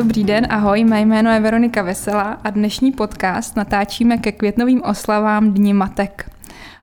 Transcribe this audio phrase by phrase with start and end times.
[0.00, 5.54] Dobrý den, ahoj, mé jméno je Veronika Veselá a dnešní podcast natáčíme ke květnovým oslavám
[5.54, 6.30] Dní matek.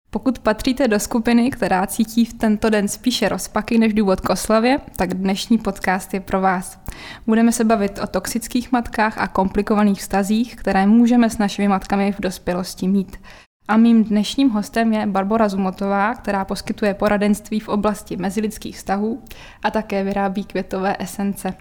[0.09, 4.79] Pokud patříte do skupiny, která cítí v tento den spíše rozpaky než důvod k oslavě,
[4.95, 6.79] tak dnešní podcast je pro vás.
[7.27, 12.21] Budeme se bavit o toxických matkách a komplikovaných vztazích, které můžeme s našimi matkami v
[12.21, 13.17] dospělosti mít.
[13.69, 19.23] A mým dnešním hostem je Barbara Zumotová, která poskytuje poradenství v oblasti mezilidských vztahů
[19.63, 21.53] a také vyrábí květové esence,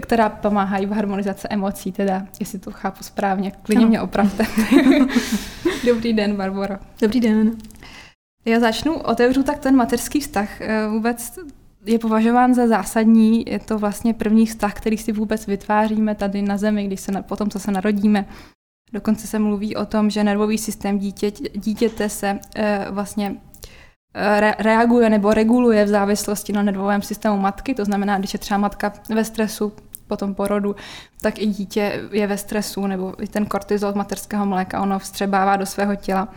[0.00, 3.88] která pomáhají v harmonizaci emocí, teda, jestli to chápu správně, klidně no.
[3.88, 4.46] mě opravte.
[5.86, 6.80] Dobrý den, Barbara.
[7.00, 7.52] Dobrý den.
[8.44, 10.60] Já začnu, otevřu tak ten mateřský vztah.
[10.60, 11.38] Eh, vůbec
[11.86, 16.56] je považován za zásadní, je to vlastně první vztah, který si vůbec vytváříme tady na
[16.56, 18.24] zemi, když se po tom, co se narodíme.
[18.92, 23.36] Dokonce se mluví o tom, že nervový systém dítě, dítěte se e, vlastně
[24.14, 27.74] re, reaguje nebo reguluje v závislosti na nervovém systému matky.
[27.74, 29.72] To znamená, když je třeba matka ve stresu
[30.06, 30.76] po tom porodu,
[31.20, 35.56] tak i dítě je ve stresu, nebo i ten kortizol z materského mléka, ono vstřebává
[35.56, 36.28] do svého těla.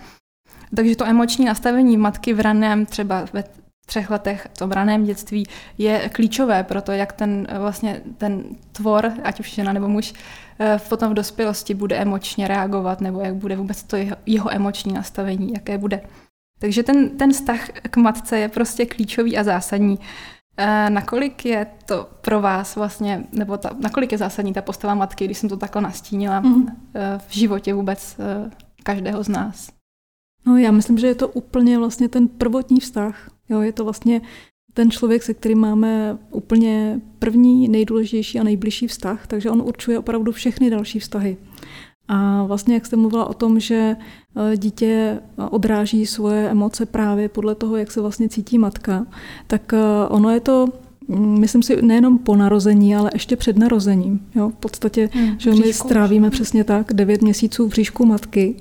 [0.76, 3.44] Takže to emoční nastavení matky v raném, třeba ve
[3.86, 5.48] třech letech, v tom raném dětství,
[5.78, 10.49] je klíčové pro to, jak ten vlastně ten tvor, ať už žena nebo muž, eh,
[10.90, 15.54] potom v dospělosti bude emočně reagovat, nebo jak bude vůbec to jeho, jeho emoční nastavení,
[15.54, 16.02] jaké bude.
[16.60, 20.00] Takže ten, ten vztah k matce je prostě klíčový a zásadní.
[20.58, 25.26] E, nakolik je to pro vás vlastně, nebo ta, nakolik je zásadní ta postava matky,
[25.26, 26.68] když jsem to takhle nastínila mm.
[27.28, 28.18] v životě vůbec
[28.84, 29.70] každého z nás?
[30.46, 33.30] No já myslím, že je to úplně vlastně ten prvotní vztah.
[33.50, 34.22] Jo, je to vlastně
[34.80, 40.32] ten člověk, se kterým máme úplně první, nejdůležitější a nejbližší vztah, takže on určuje opravdu
[40.32, 41.38] všechny další vztahy.
[42.08, 45.20] A vlastně, jak jste mluvila o tom, že e, dítě
[45.50, 49.06] odráží svoje emoce právě podle toho, jak se vlastně cítí matka,
[49.48, 49.78] tak e,
[50.10, 50.68] ono je to
[51.08, 54.20] mm, myslím si, nejenom po narození, ale ještě před narozením.
[54.36, 54.50] Jo?
[54.50, 58.56] V podstatě, hmm, že my strávíme přesně tak devět měsíců v bříšku matky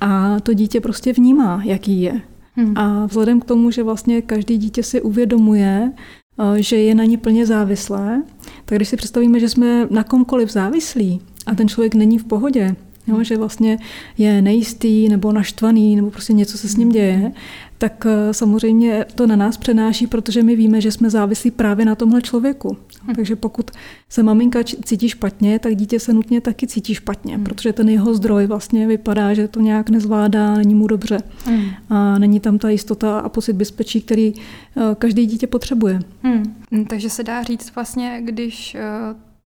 [0.00, 2.20] a to dítě prostě vnímá, jaký je.
[2.56, 2.78] Hmm.
[2.78, 5.92] A vzhledem k tomu, že vlastně každý dítě si uvědomuje,
[6.40, 8.22] eh, že je na ní plně závislé,
[8.64, 12.76] tak když si představíme, že jsme na komkoliv závislí a ten člověk není v pohodě,
[13.06, 13.78] jo, že vlastně
[14.18, 17.32] je nejistý nebo naštvaný nebo prostě něco se s ním děje,
[17.80, 21.94] tak eh, samozřejmě to na nás přenáší, protože my víme, že jsme závislí právě na
[21.94, 22.76] tomhle člověku.
[23.02, 23.14] Hmm.
[23.14, 23.70] Takže pokud
[24.08, 27.44] se maminka cítí špatně, tak dítě se nutně taky cítí špatně, hmm.
[27.44, 31.18] protože ten jeho zdroj vlastně vypadá, že to nějak nezvládá, není mu dobře.
[31.44, 31.64] Hmm.
[31.90, 36.00] A není tam ta jistota a pocit bezpečí, který eh, každý dítě potřebuje.
[36.22, 36.54] Hmm.
[36.88, 38.80] Takže se dá říct vlastně, když eh,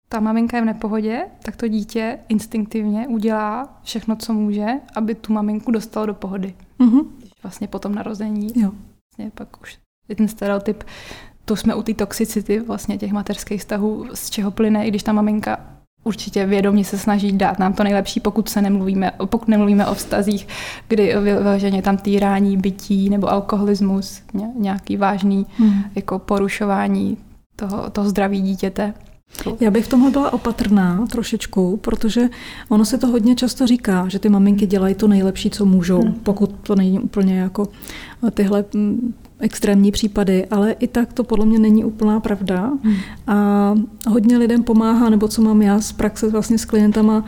[0.09, 5.32] ta maminka je v nepohodě, tak to dítě instinktivně udělá všechno, co může, aby tu
[5.32, 6.54] maminku dostalo do pohody.
[6.80, 7.04] Mm-hmm.
[7.43, 8.53] Vlastně po tom narození.
[8.56, 8.71] Jo.
[9.11, 9.78] Vlastně pak už
[10.09, 10.84] je ten stereotyp,
[11.45, 15.12] to jsme u té toxicity vlastně těch mateřských vztahů, z čeho plyne, i když ta
[15.12, 15.61] maminka
[16.05, 20.49] určitě vědomě se snaží dát nám to nejlepší, pokud se nemluvíme, pokud nemluvíme o vztazích,
[20.89, 24.22] kdy vyloženě tam týrání, bytí nebo alkoholismus,
[24.55, 25.83] nějaký vážný hmm.
[25.95, 27.17] jako porušování
[27.57, 28.95] toho, toho zdraví dítěte.
[29.60, 32.28] Já bych v tomhle byla opatrná trošičku, protože
[32.68, 36.14] ono se to hodně často říká, že ty maminky dělají to nejlepší, co můžou, hmm.
[36.14, 37.68] pokud to není úplně jako
[38.34, 42.72] tyhle mm, extrémní případy, ale i tak to podle mě není úplná pravda.
[42.82, 42.96] Hmm.
[43.26, 43.74] A
[44.08, 47.24] hodně lidem pomáhá, nebo co mám já z praxe vlastně s klientama,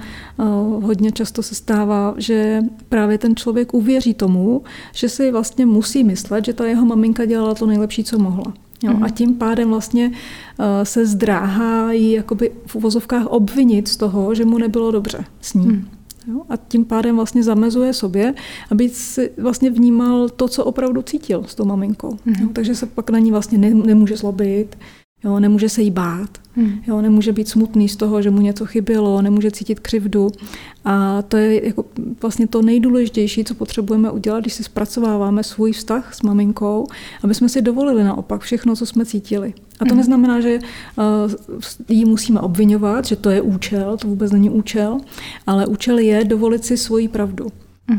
[0.82, 6.44] hodně často se stává, že právě ten člověk uvěří tomu, že si vlastně musí myslet,
[6.44, 8.52] že ta jeho maminka dělala to nejlepší, co mohla.
[8.82, 9.10] Jo, a mhm.
[9.10, 14.58] tím pádem vlastně uh, se zdráhá jí jakoby v uvozovkách obvinit z toho, že mu
[14.58, 15.66] nebylo dobře s ní.
[15.66, 15.88] Hmm.
[16.26, 18.34] Jo, a tím pádem vlastně zamezuje sobě,
[18.70, 22.18] aby si vlastně vnímal to, co opravdu cítil s tou maminkou.
[22.26, 22.34] Hmm.
[22.40, 24.76] Jo, takže se pak na ní vlastně ne, nemůže zlobit,
[25.24, 26.72] Jo, nemůže se jí bát, hmm.
[26.86, 30.30] jo, nemůže být smutný z toho, že mu něco chybělo, nemůže cítit křivdu.
[30.84, 31.84] A to je jako
[32.22, 36.86] vlastně to nejdůležitější, co potřebujeme udělat, když si zpracováváme svůj vztah s maminkou,
[37.22, 39.54] aby jsme si dovolili naopak všechno, co jsme cítili.
[39.80, 39.96] A to hmm.
[39.96, 41.32] neznamená, že uh,
[41.88, 45.00] ji musíme obvinovat, že to je účel, to vůbec není účel,
[45.46, 47.46] ale účel je dovolit si svoji pravdu.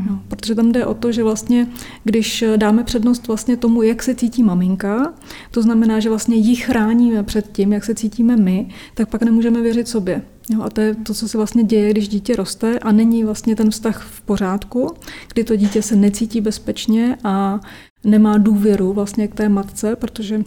[0.10, 1.68] No, protože tam jde o to, že vlastně,
[2.04, 5.14] když dáme přednost vlastně tomu, jak se cítí maminka,
[5.52, 9.62] to znamená, že vlastně ji chráníme před tím, jak se cítíme my, tak pak nemůžeme
[9.62, 10.22] věřit sobě.
[10.50, 13.56] Jo, a to je to, co se vlastně děje, když dítě roste a není vlastně
[13.56, 14.94] ten vztah v pořádku,
[15.34, 17.60] kdy to dítě se necítí bezpečně a
[18.04, 20.44] nemá důvěru vlastně k té matce, protože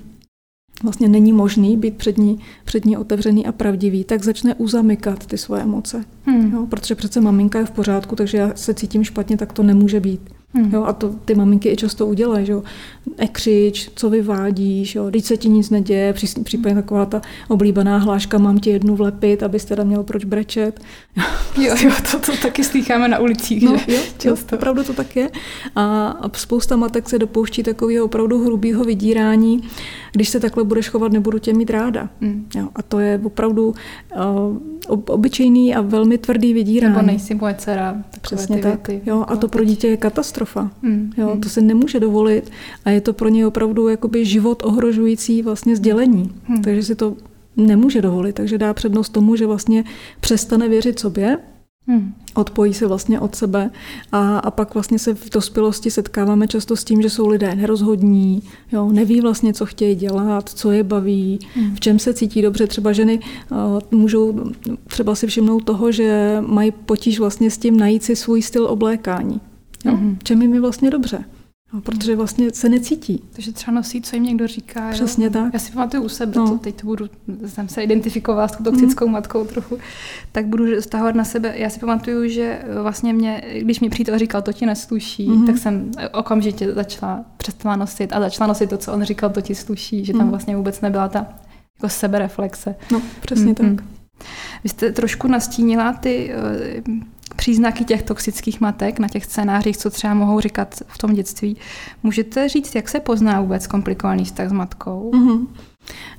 [0.83, 5.39] vlastně není možný být před ní, před ní otevřený a pravdivý, tak začne uzamykat ty
[5.39, 6.05] svoje emoce.
[6.25, 6.53] Hmm.
[6.53, 10.01] Jo, protože přece maminka je v pořádku, takže já se cítím špatně, tak to nemůže
[10.01, 10.21] být.
[10.55, 10.71] Hmm.
[10.73, 12.63] Jo, a to ty maminky i často udělají, že jo.
[13.17, 18.59] Ekřič, co vyvádíš, jo, když se ti nic neděje, případně taková ta oblíbená hláška, mám
[18.59, 20.81] ti jednu vlepit, abyste teda měl proč brečet.
[21.61, 23.95] Jo, jo, to, to taky slycháme na ulicích, no, že?
[23.95, 24.55] Jo, často.
[24.55, 25.31] Jo, opravdu to tak je.
[25.77, 29.63] A, a spousta matek se dopouští takového opravdu hrubého vydírání,
[30.13, 32.09] když se takhle budeš chovat, nebudu tě mít ráda.
[32.21, 32.47] Hmm.
[32.55, 33.75] Jo, a to je opravdu
[34.89, 36.95] uh, obyčejný a velmi tvrdý vydírání.
[36.95, 37.97] Nebo nejsi moje dcera.
[38.21, 38.89] Přesně tak.
[38.89, 39.11] Věty.
[39.11, 40.71] Jo, a to pro dítě je katastrofa.
[40.83, 41.13] Hmm.
[41.17, 41.41] Jo, hmm.
[41.41, 42.51] to se nemůže dovolit
[42.85, 46.33] a je to pro ně opravdu jakoby život ohrožující vlastně sdělení.
[46.45, 46.63] Hmm.
[46.63, 47.17] Takže si to
[47.57, 49.85] nemůže dovolit, takže dá přednost tomu, že vlastně
[50.21, 51.39] přestane věřit sobě,
[51.89, 52.15] Hmm.
[52.35, 53.71] Odpojí se vlastně od sebe
[54.13, 58.43] a, a pak vlastně se v dospělosti setkáváme často s tím, že jsou lidé nerozhodní,
[58.73, 61.75] jo, neví vlastně, co chtějí dělat, co je baví, hmm.
[61.75, 62.67] v čem se cítí dobře.
[62.67, 63.21] Třeba ženy
[63.51, 63.59] uh,
[63.91, 64.41] můžou
[64.87, 69.41] třeba si všimnout toho, že mají potíž vlastně s tím najít si svůj styl oblékání.
[69.85, 69.97] Jo?
[69.97, 70.19] Hmm.
[70.23, 71.25] Čem jim je vlastně dobře.
[71.77, 73.23] No, protože vlastně se necítí.
[73.33, 74.91] Takže třeba nosí, co jim někdo říká.
[74.91, 75.33] Přesně jo?
[75.33, 75.53] tak.
[75.53, 76.49] Já si pamatuju u sebe, no.
[76.49, 77.07] to teď to budu,
[77.47, 79.13] jsem se identifikovala s tou toxickou mm.
[79.13, 79.79] matkou trochu,
[80.33, 81.53] tak budu stahovat na sebe.
[81.57, 85.47] Já si pamatuju, že vlastně mě, když mi přítel říkal, to ti nesluší, mm.
[85.47, 89.55] tak jsem okamžitě začala, přestala nosit a začala nosit to, co on říkal, to ti
[89.55, 90.31] sluší, že tam mm.
[90.31, 91.27] vlastně vůbec nebyla ta
[91.77, 92.75] jako sebereflexe.
[92.93, 93.55] No, přesně mm.
[93.55, 93.87] tak.
[94.65, 96.83] Vy jste trošku nastínila ty eh,
[97.37, 101.57] příznaky těch toxických matek na těch scénářích, co třeba mohou říkat v tom dětství.
[102.03, 105.11] Můžete říct, jak se pozná vůbec komplikovaný vztah s matkou?
[105.15, 105.47] Mm-hmm.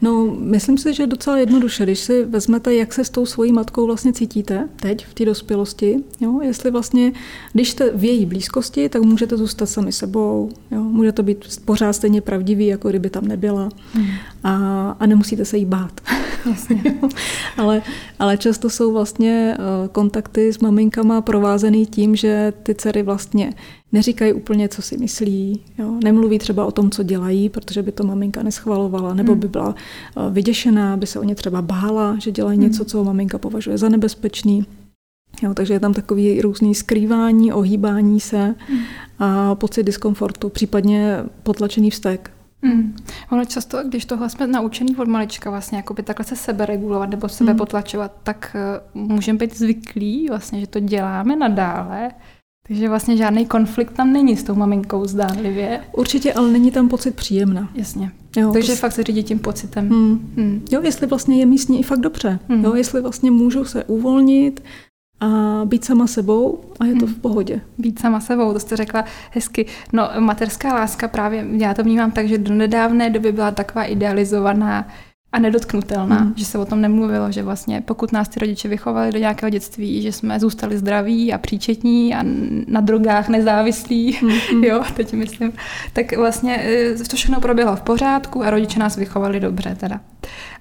[0.02, 3.86] No, myslím si, že docela jednoduše, když si vezmete, jak se s tou svojí matkou
[3.86, 6.42] vlastně cítíte teď v té dospělosti, jo?
[6.42, 7.12] jestli vlastně,
[7.54, 10.84] když jste v její blízkosti, tak můžete zůstat sami sebou, jo?
[10.84, 14.08] může to být pořád stejně pravdivý, jako kdyby tam nebyla hmm.
[14.44, 16.02] a, a nemusíte se jí bát.
[16.50, 16.84] Jasně.
[17.58, 17.82] ale,
[18.20, 23.54] ale často jsou vlastně eh, kontakty s maminkama provázený tím, že ty dcery vlastně
[23.92, 25.98] neříkají úplně, co si myslí, jo?
[26.04, 29.40] nemluví třeba o tom, co dělají, protože by to maminka neschvalovala, nebo hmm.
[29.40, 32.90] by byla eh, vyděšená, by se o ně třeba bála, že dělají něco, hmm.
[32.90, 34.66] co maminka považuje za nebezpečný.
[35.44, 38.80] Jo, takže je tam takový různý skrývání, ohýbání se hmm.
[39.20, 42.32] a pocit diskomfortu, případně potlačený vztek.
[42.62, 42.96] Mm.
[43.32, 47.10] Ono často, když tohle jsme naučený od malička, vlastně jako by takhle se sebe regulovat
[47.10, 47.58] nebo sebe mm.
[47.58, 48.56] potlačovat, tak
[48.96, 52.12] uh, můžeme být zvyklí, vlastně, že to děláme nadále,
[52.68, 55.82] takže vlastně žádný konflikt tam není s tou maminkou zdánlivě.
[55.92, 57.70] Určitě, ale není tam pocit příjemná.
[57.74, 58.12] Jasně.
[58.38, 58.78] Jo, Takže to...
[58.78, 59.90] fakt se řídí tím pocitem.
[59.90, 60.34] Hmm.
[60.38, 60.66] Hmm.
[60.72, 62.40] Jo, jestli vlastně je místně i fakt dobře.
[62.50, 62.64] Hmm.
[62.64, 64.64] Jo, jestli vlastně můžu se uvolnit,
[65.20, 67.16] a být sama sebou a je to hmm.
[67.16, 67.62] v pohodě.
[67.78, 69.66] Být sama sebou, to jste řekla hezky.
[69.94, 74.88] No, materská láska právě, já to vnímám tak, že do nedávné doby byla taková idealizovaná
[75.32, 76.34] a nedotknutelná, mm.
[76.36, 80.02] že se o tom nemluvilo, že vlastně pokud nás ty rodiče vychovali do nějakého dětství,
[80.02, 82.24] že jsme zůstali zdraví a příčetní a
[82.68, 84.64] na drogách nezávislí, mm.
[84.64, 85.54] jo, teď myslím,
[85.94, 90.00] tak vlastně eh, to všechno proběhlo v pořádku a rodiče nás vychovali dobře teda.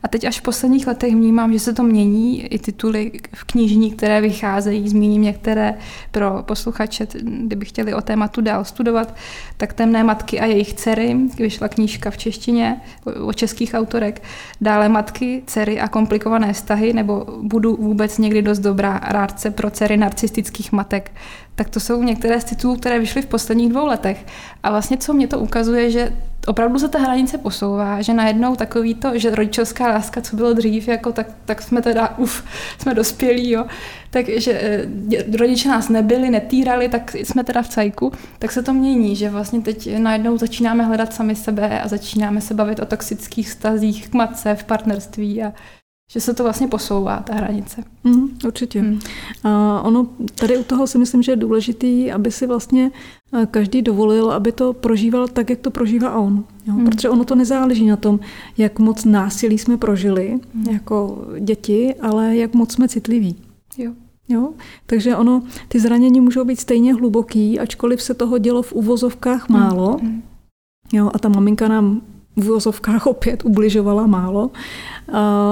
[0.02, 3.90] A teď až v posledních letech vnímám, že se to mění, i tituly v knižní,
[3.90, 5.74] které vycházejí, zmíním některé
[6.10, 9.14] pro posluchače, kdyby chtěli o tématu dál studovat,
[9.56, 12.80] tak Temné matky a jejich dcery, vyšla knížka v češtině
[13.24, 14.22] o českých autorek,
[14.60, 19.96] dále matky, dcery a komplikované vztahy, nebo budu vůbec někdy dost dobrá rádce pro dcery
[19.96, 21.10] narcistických matek
[21.56, 24.26] tak to jsou některé z titulů, které vyšly v posledních dvou letech.
[24.62, 26.12] A vlastně co mě to ukazuje, že
[26.46, 30.88] opravdu se ta hranice posouvá, že najednou takový to, že rodičovská láska, co bylo dřív,
[30.88, 32.44] jako tak, tak jsme teda, uf,
[32.78, 33.64] jsme dospělí, jo,
[34.10, 39.16] takže eh, rodiče nás nebyli, netýrali, tak jsme teda v cajku, tak se to mění,
[39.16, 44.08] že vlastně teď najednou začínáme hledat sami sebe a začínáme se bavit o toxických stazích
[44.08, 45.52] k matce v partnerství a
[46.10, 47.84] že se to vlastně posouvá, ta hranice.
[48.04, 48.82] Mm, určitě.
[48.82, 49.00] Mm.
[49.44, 52.90] A ono, tady u toho si myslím, že je důležitý, aby si vlastně
[53.32, 56.44] eh, každý dovolil, aby to prožíval tak, jak to prožívá on.
[56.66, 56.74] Jo?
[56.74, 56.84] Mm.
[56.84, 58.20] Protože ono to nezáleží na tom,
[58.58, 60.66] jak moc násilí jsme prožili mm.
[60.66, 63.36] jako děti, ale jak moc jsme citliví.
[63.78, 63.92] Jo.
[64.28, 64.52] Jo?
[64.86, 69.98] Takže ono, ty zranění můžou být stejně hluboký, ačkoliv se toho dělo v uvozovkách málo.
[70.02, 70.22] Mm.
[70.92, 72.02] Jo, a ta maminka nám
[72.36, 74.50] v uvozovkách opět ubližovala málo.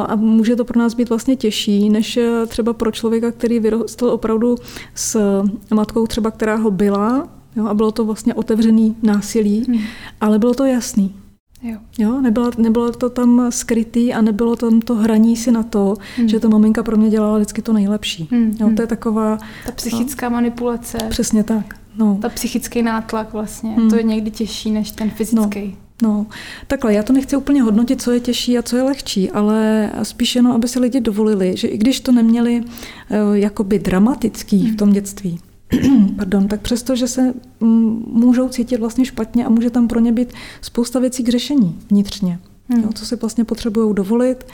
[0.06, 4.06] A může to pro nás být vlastně těžší, než eh, třeba pro člověka, který vyrostl
[4.06, 4.56] opravdu
[4.94, 5.42] s
[5.74, 9.78] matkou třeba, která ho byla, jo, a bylo to vlastně otevřený násilí, hmm.
[10.20, 11.14] ale bylo to jasný.
[11.62, 11.76] Jo.
[11.98, 16.28] Jo, nebylo, nebylo to tam skrytý a nebylo tam to hraní si na to, hmm.
[16.28, 18.28] že ta maminka pro mě dělala vždycky to nejlepší.
[18.30, 18.56] Hmm.
[18.60, 19.38] Jo, to je taková...
[19.66, 20.98] Ta psychická no, manipulace.
[21.10, 21.74] Přesně tak.
[21.96, 22.18] No.
[22.22, 23.90] Ta psychický nátlak vlastně, hmm.
[23.90, 25.76] to je někdy těžší než ten fyzický.
[25.78, 25.83] No.
[26.02, 26.26] No,
[26.66, 30.36] takhle, já to nechci úplně hodnotit, co je těžší a co je lehčí, ale spíš
[30.36, 34.92] jenom, aby si lidi dovolili, že i když to neměli uh, jakoby dramatický v tom
[34.92, 35.40] dětství,
[36.16, 40.12] pardon, tak přesto, že se mm, můžou cítit vlastně špatně a může tam pro ně
[40.12, 42.82] být spousta věcí k řešení vnitřně, hmm.
[42.82, 44.46] jo, co si vlastně potřebují dovolit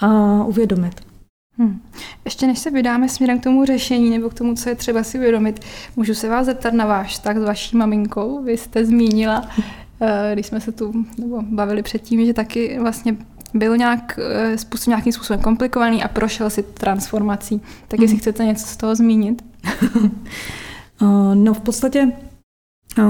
[0.00, 0.94] a uvědomit.
[1.58, 1.80] Hmm.
[2.24, 5.18] Ještě než se vydáme směrem k tomu řešení nebo k tomu, co je třeba si
[5.18, 5.60] uvědomit,
[5.96, 8.42] můžu se vás zeptat na váš tak s vaší maminkou.
[8.42, 9.62] Vy jste zmínila, eh,
[10.32, 13.16] když jsme se tu nebo bavili předtím, že taky vlastně
[13.54, 17.60] byl nějak eh, způsob, nějakým způsobem komplikovaný a prošel si transformací.
[17.88, 18.20] Tak jestli hmm.
[18.20, 19.44] chcete něco z toho zmínit?
[21.02, 22.12] Eh, no v podstatě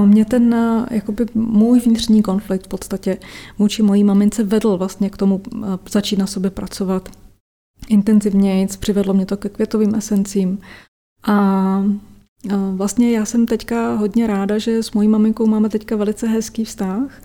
[0.05, 0.55] mě ten
[0.91, 3.17] jakoby můj vnitřní konflikt v podstatě
[3.59, 5.41] vůči mojí mamince vedl vlastně k tomu
[5.89, 7.09] začít na sobě pracovat
[7.87, 10.59] intenzivněji, přivedlo mě to ke květovým esencím.
[11.27, 11.83] A
[12.75, 17.21] vlastně já jsem teďka hodně ráda, že s mojí maminkou máme teďka velice hezký vztah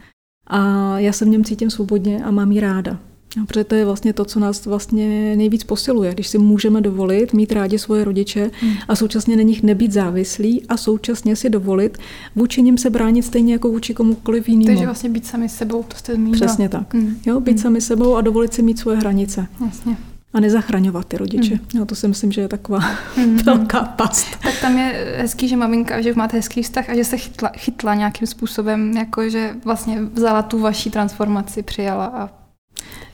[0.47, 2.99] a já se v něm cítím svobodně a mám ji ráda.
[3.47, 7.53] Protože to je vlastně to, co nás vlastně nejvíc posiluje, když si můžeme dovolit mít
[7.53, 8.75] rádi svoje rodiče hmm.
[8.89, 11.99] a současně na nich nebýt závislí a současně si dovolit
[12.37, 14.67] vůči nim se bránit stejně jako vůči komukoliv jinému.
[14.67, 16.47] Takže vlastně být sami sebou, to jste zmínila.
[16.47, 16.95] Přesně tak.
[16.95, 17.17] Hmm.
[17.27, 17.63] Jo, být hmm.
[17.63, 19.47] sami sebou a dovolit si mít svoje hranice.
[19.61, 19.97] Vlastně
[20.35, 21.55] a nezachraňovat ty rodiče.
[21.55, 21.81] Mm.
[21.81, 22.81] Jo, to si myslím, že je taková
[23.17, 23.37] mm.
[23.45, 24.27] velká past.
[24.43, 27.95] Tak tam je hezký, že maminka, že máte hezký vztah a že se chytla, chytla
[27.95, 32.43] nějakým způsobem, jako že vlastně vzala tu vaší transformaci, přijala a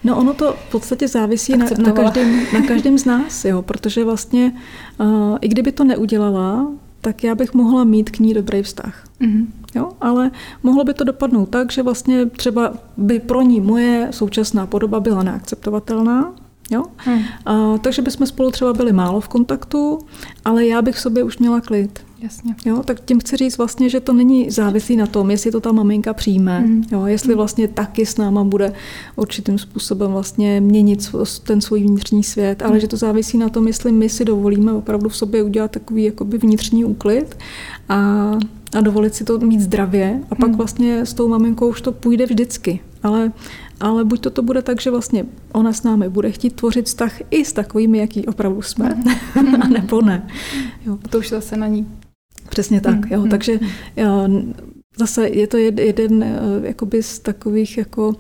[0.05, 4.05] No ono to v podstatě závisí na, na, každém, na každém z nás, jo, protože
[4.05, 4.53] vlastně
[5.01, 9.05] uh, i kdyby to neudělala, tak já bych mohla mít k ní dobrý vztah.
[9.21, 9.47] Mm-hmm.
[9.75, 10.31] Jo, ale
[10.63, 15.23] mohlo by to dopadnout tak, že vlastně třeba by pro ní moje současná podoba byla
[15.23, 16.33] neakceptovatelná,
[16.71, 16.85] Jo?
[16.97, 17.23] Hmm.
[17.47, 19.99] A, takže bychom spolu třeba byli málo v kontaktu,
[20.45, 22.01] ale já bych v sobě už měla klid.
[22.23, 22.55] Jasně.
[22.67, 25.73] Jo, tak tím chci říct vlastně, že to není závislý na tom, jestli to ta
[25.73, 26.85] maminka přijme, hmm.
[26.93, 28.73] jo, jestli vlastně taky s náma bude
[29.17, 31.11] určitým způsobem vlastně měnit
[31.43, 32.81] ten svůj vnitřní svět, ale hmm.
[32.81, 36.39] že to závisí na tom, jestli my si dovolíme opravdu v sobě udělat takový jakoby
[36.39, 37.39] vnitřní úklid
[37.89, 38.33] a,
[38.77, 40.57] a dovolit si to mít zdravě a pak hmm.
[40.57, 42.81] vlastně s tou maminkou už to půjde vždycky.
[43.03, 43.33] Ale
[43.81, 47.13] ale buď to, to bude tak, že vlastně ona s námi bude chtít tvořit vztah
[47.31, 49.03] i s takovými, jaký opravdu jsme,
[49.61, 50.29] a nebo ne.
[50.87, 50.99] Jo.
[51.05, 51.89] A to už zase na ní.
[52.49, 52.95] Přesně tak.
[52.95, 53.21] Hmm, jo.
[53.21, 53.31] Hmm.
[53.31, 53.61] Takže
[53.97, 54.29] jo,
[54.99, 58.15] zase je to jeden eh, jakoby z takových jako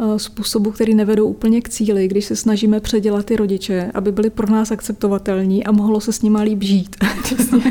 [0.00, 4.30] Eh, způsobů, který nevedou úplně k cíli, když se snažíme předělat ty rodiče, aby byli
[4.30, 6.96] pro nás akceptovatelní a mohlo se s nimi líp žít.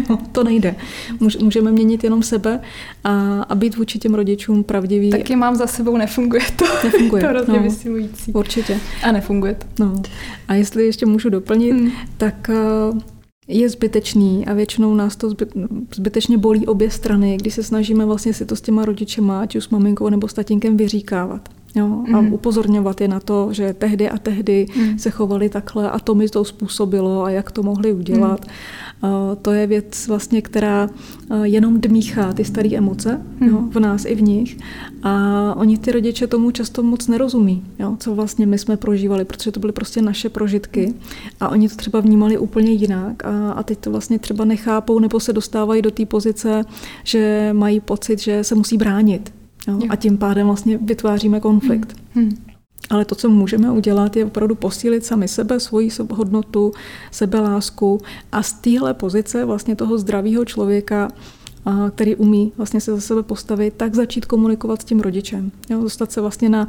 [0.09, 0.75] No, to nejde.
[1.39, 2.59] Můžeme měnit jenom sebe
[3.03, 5.09] a, a být vůči těm rodičům pravdivý.
[5.09, 6.65] Taky mám za sebou, nefunguje to.
[6.83, 7.21] Nefunguje.
[7.23, 8.33] to hrozně no, vysilující.
[8.33, 8.79] Určitě.
[9.03, 9.85] A nefunguje to.
[9.85, 10.01] No.
[10.47, 11.91] A jestli ještě můžu doplnit, hmm.
[12.17, 12.49] tak
[12.93, 12.99] uh,
[13.47, 15.29] je zbytečný a většinou nás to
[15.95, 19.63] zbytečně bolí obě strany, když se snažíme vlastně si to s těma rodičema, ať už
[19.63, 21.49] s maminkou nebo s tatínkem vyříkávat.
[21.75, 22.33] Jo, a mm.
[22.33, 24.99] upozorňovat je na to, že tehdy a tehdy mm.
[24.99, 28.45] se chovali takhle a to mi to způsobilo a jak to mohli udělat.
[28.45, 28.51] Mm.
[29.41, 30.89] To je věc vlastně, která
[31.29, 33.47] uh, jenom dmíchá ty staré emoce mm.
[33.47, 34.57] jo, v nás i v nich
[35.03, 39.51] a oni ty rodiče tomu často moc nerozumí, jo, co vlastně my jsme prožívali, protože
[39.51, 40.93] to byly prostě naše prožitky
[41.39, 45.19] a oni to třeba vnímali úplně jinak a, a teď to vlastně třeba nechápou nebo
[45.19, 46.65] se dostávají do té pozice,
[47.03, 49.33] že mají pocit, že se musí bránit
[49.67, 49.79] Jo?
[49.89, 51.95] A tím pádem vlastně vytváříme konflikt.
[52.13, 52.25] Hmm.
[52.25, 52.37] Hmm.
[52.89, 56.71] Ale to, co můžeme udělat, je opravdu posílit sami sebe, svoji hodnotu,
[57.11, 61.09] sebelásku a z téhle pozice vlastně toho zdravého člověka,
[61.95, 65.51] který umí vlastně se za sebe postavit, tak začít komunikovat s tím rodičem.
[65.69, 66.67] Jo, dostat se vlastně na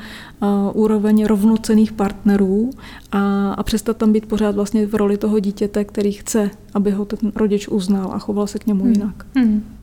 [0.74, 2.70] úroveň rovnocených partnerů
[3.12, 7.04] a, a přestat tam být pořád vlastně v roli toho dítěte, který chce, aby ho
[7.04, 8.92] ten rodič uznal a choval se k němu hmm.
[8.92, 9.26] jinak.
[9.34, 9.77] Hmm.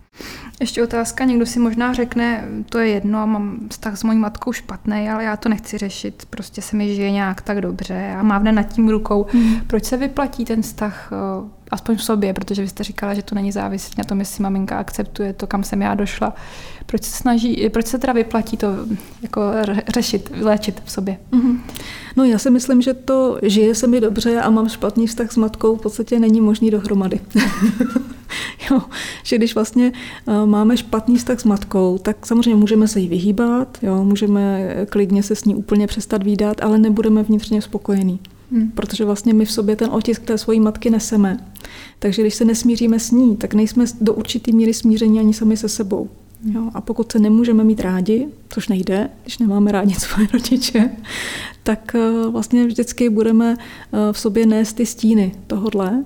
[0.59, 5.09] Ještě otázka, někdo si možná řekne, to je jedno, mám vztah s mojí matkou špatný,
[5.09, 8.63] ale já to nechci řešit, prostě se mi žije nějak tak dobře a mávne nad
[8.63, 9.25] tím rukou.
[9.29, 9.61] Hmm.
[9.67, 13.35] Proč se vyplatí ten vztah eh, aspoň v sobě, protože vy jste říkala, že to
[13.35, 16.35] není závislé na tom, jestli maminka akceptuje to, kam jsem já došla.
[16.85, 18.67] Proč se snaží, proč se teda vyplatí to
[19.21, 19.41] jako
[19.87, 21.17] řešit, léčit v sobě?
[21.31, 21.59] Mm-hmm.
[22.15, 25.37] No já si myslím, že to žije se mi dobře a mám špatný vztah s
[25.37, 27.19] matkou v podstatě není možný dohromady.
[28.71, 28.81] jo,
[29.23, 29.91] že když vlastně
[30.25, 35.23] uh, máme špatný vztah s matkou, tak samozřejmě můžeme se jí vyhýbat, jo, můžeme klidně
[35.23, 38.19] se s ní úplně přestat výdat, ale nebudeme vnitřně spokojení.
[38.51, 38.71] Hmm.
[38.71, 41.37] Protože vlastně my v sobě ten otisk té svojí matky neseme.
[41.99, 45.69] Takže když se nesmíříme s ní, tak nejsme do určitý míry smíření ani sami se
[45.69, 46.09] sebou.
[46.43, 46.69] Jo?
[46.73, 50.89] A pokud se nemůžeme mít rádi, což nejde, když nemáme rádi svoje rodiče,
[51.63, 56.03] tak eh, vlastně vždycky budeme eh, v sobě nést ty stíny tohodle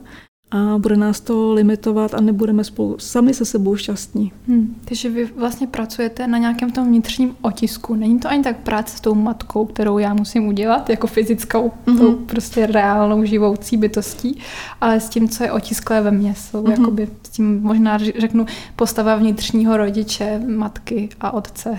[0.51, 4.31] a bude nás to limitovat a nebudeme spolu sami se sebou šťastní.
[4.47, 4.75] Hmm.
[4.85, 7.95] Takže vy vlastně pracujete na nějakém tom vnitřním otisku.
[7.95, 11.97] Není to ani tak práce s tou matkou, kterou já musím udělat, jako fyzickou, mm-hmm.
[11.97, 14.39] tou prostě reálnou živoucí bytostí,
[14.81, 16.35] ale s tím, co je otisklé ve mně.
[16.35, 16.79] Jsou mm-hmm.
[16.79, 21.77] jakoby s tím možná řeknu postava vnitřního rodiče, matky a otce.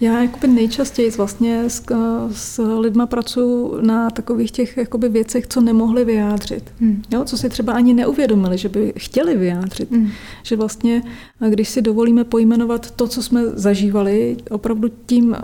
[0.00, 1.82] Já jakoby nejčastěji vlastně s,
[2.32, 6.72] s lidma pracuji na takových těch jakoby věcech, co nemohli vyjádřit.
[6.80, 7.02] Hmm.
[7.12, 9.90] Jo, co si třeba ani neuvědomili, že by chtěli vyjádřit.
[9.90, 10.10] Hmm.
[10.42, 11.02] Že vlastně,
[11.48, 15.36] když si dovolíme pojmenovat to, co jsme zažívali, opravdu tím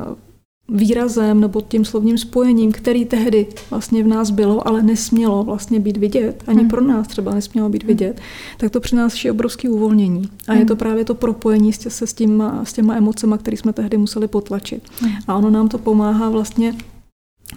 [0.71, 5.97] výrazem nebo tím slovním spojením, který tehdy vlastně v nás bylo, ale nesmělo vlastně být
[5.97, 6.69] vidět, ani hmm.
[6.69, 7.89] pro nás třeba nesmělo být hmm.
[7.89, 8.21] vidět,
[8.59, 10.31] tak to přináší obrovské uvolnění.
[10.49, 10.79] A je to hmm.
[10.79, 14.83] právě to propojení se s, těma, s těma emocema, které jsme tehdy museli potlačit.
[15.29, 16.75] A ono nám to pomáhá vlastně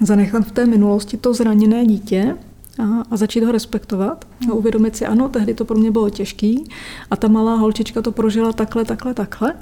[0.02, 2.36] zanechat v té minulosti to zraněné dítě,
[2.80, 6.64] a, a začít ho respektovat a uvědomit si, ano, tehdy to pro mě bylo těžký
[7.12, 9.54] a ta malá holčička to prožila takhle, takhle, takhle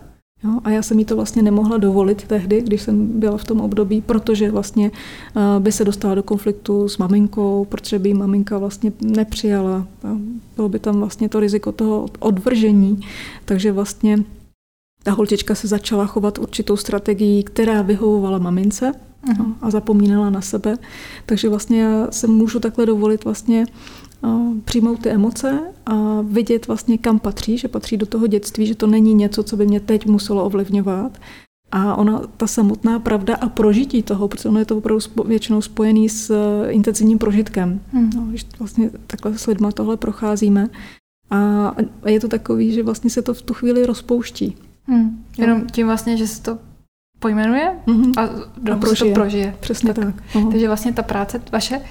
[0.44, 3.62] Jo, a já jsem jí to vlastně nemohla dovolit tehdy, když jsem byla v tom
[3.62, 4.92] období, protože vlastně
[5.36, 9.88] uh, by se dostala do konfliktu s maminkou, protože by maminka vlastně nepřijala.
[10.56, 13.02] Bylo by tam vlastně to riziko toho odvržení.
[13.46, 14.24] Takže vlastně
[15.04, 18.92] ta holčička se začala chovat určitou strategií, která vyhovovala mamince
[19.28, 19.54] uh-huh.
[19.62, 20.78] a zapomínala na sebe.
[21.26, 23.66] Takže vlastně já se můžu takhle dovolit vlastně
[24.66, 28.88] přijmout ty emoce a vidět vlastně, kam patří, že patří do toho dětství, že to
[28.88, 31.18] není něco, co by mě teď muselo ovlivňovat.
[31.72, 36.10] A ona, ta samotná pravda a prožití toho, protože ono je to opravdu většinou spojený
[36.10, 37.82] s eh, intenzivním prožitkem.
[37.94, 38.10] Hmm.
[38.16, 40.70] No, když vlastně takhle s lidma tohle procházíme.
[41.30, 41.72] A
[42.06, 44.56] je to takový, že vlastně se to v tu chvíli rozpouští.
[44.88, 45.24] Hmm.
[45.38, 46.58] Jenom tím vlastně, že se to
[47.20, 48.14] pojmenuje mm-hmm.
[48.18, 48.22] a,
[48.74, 49.12] a prožije.
[49.12, 49.58] to prožije.
[49.60, 50.06] Přesně tak.
[50.06, 50.44] tak.
[50.52, 51.82] Takže vlastně ta práce vaše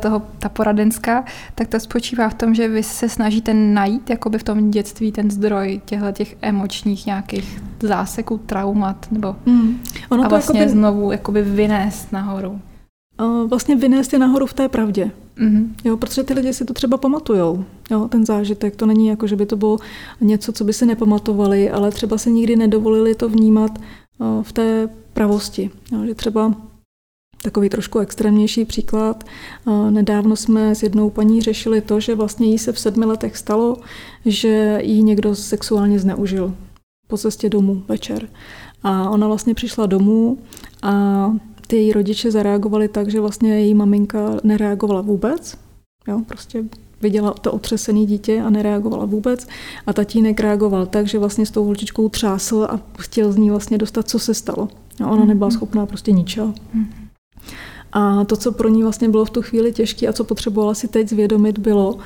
[0.00, 4.42] toho, ta poradenská, tak to spočívá v tom, že vy se snažíte najít jakoby v
[4.42, 9.82] tom dětství ten zdroj těchto těch emočních nějakých záseků, traumat, nebo mm.
[10.08, 12.60] ono a vlastně jakoby, znovu jakoby vynést nahoru.
[13.48, 15.10] Vlastně vynést je nahoru v té pravdě.
[15.38, 15.68] Mm-hmm.
[15.84, 18.76] Jo, protože ty lidi si to třeba pamatujou, jo, ten zážitek.
[18.76, 19.78] To není jako, že by to bylo
[20.20, 23.78] něco, co by si nepamatovali, ale třeba se nikdy nedovolili to vnímat
[24.42, 25.70] v té pravosti.
[25.92, 26.54] Jo, že třeba
[27.42, 29.24] Takový trošku extrémnější příklad.
[29.90, 33.76] Nedávno jsme s jednou paní řešili to, že vlastně jí se v sedmi letech stalo,
[34.26, 36.54] že jí někdo sexuálně zneužil
[37.06, 38.28] po cestě domů večer.
[38.82, 40.38] A ona vlastně přišla domů
[40.82, 41.24] a
[41.66, 45.56] ty její rodiče zareagovali tak, že vlastně její maminka nereagovala vůbec.
[46.08, 46.64] Jo, prostě
[47.02, 49.46] viděla to otřesené dítě a nereagovala vůbec.
[49.86, 53.78] A tatínek reagoval tak, že vlastně s tou holčičkou třásl a chtěl z ní vlastně
[53.78, 54.68] dostat, co se stalo.
[55.04, 56.54] A ona nebyla schopná prostě ničeho.
[57.92, 60.88] A to, co pro ní vlastně bylo v tu chvíli těžké a co potřebovala si
[60.88, 61.98] teď zvědomit, bylo,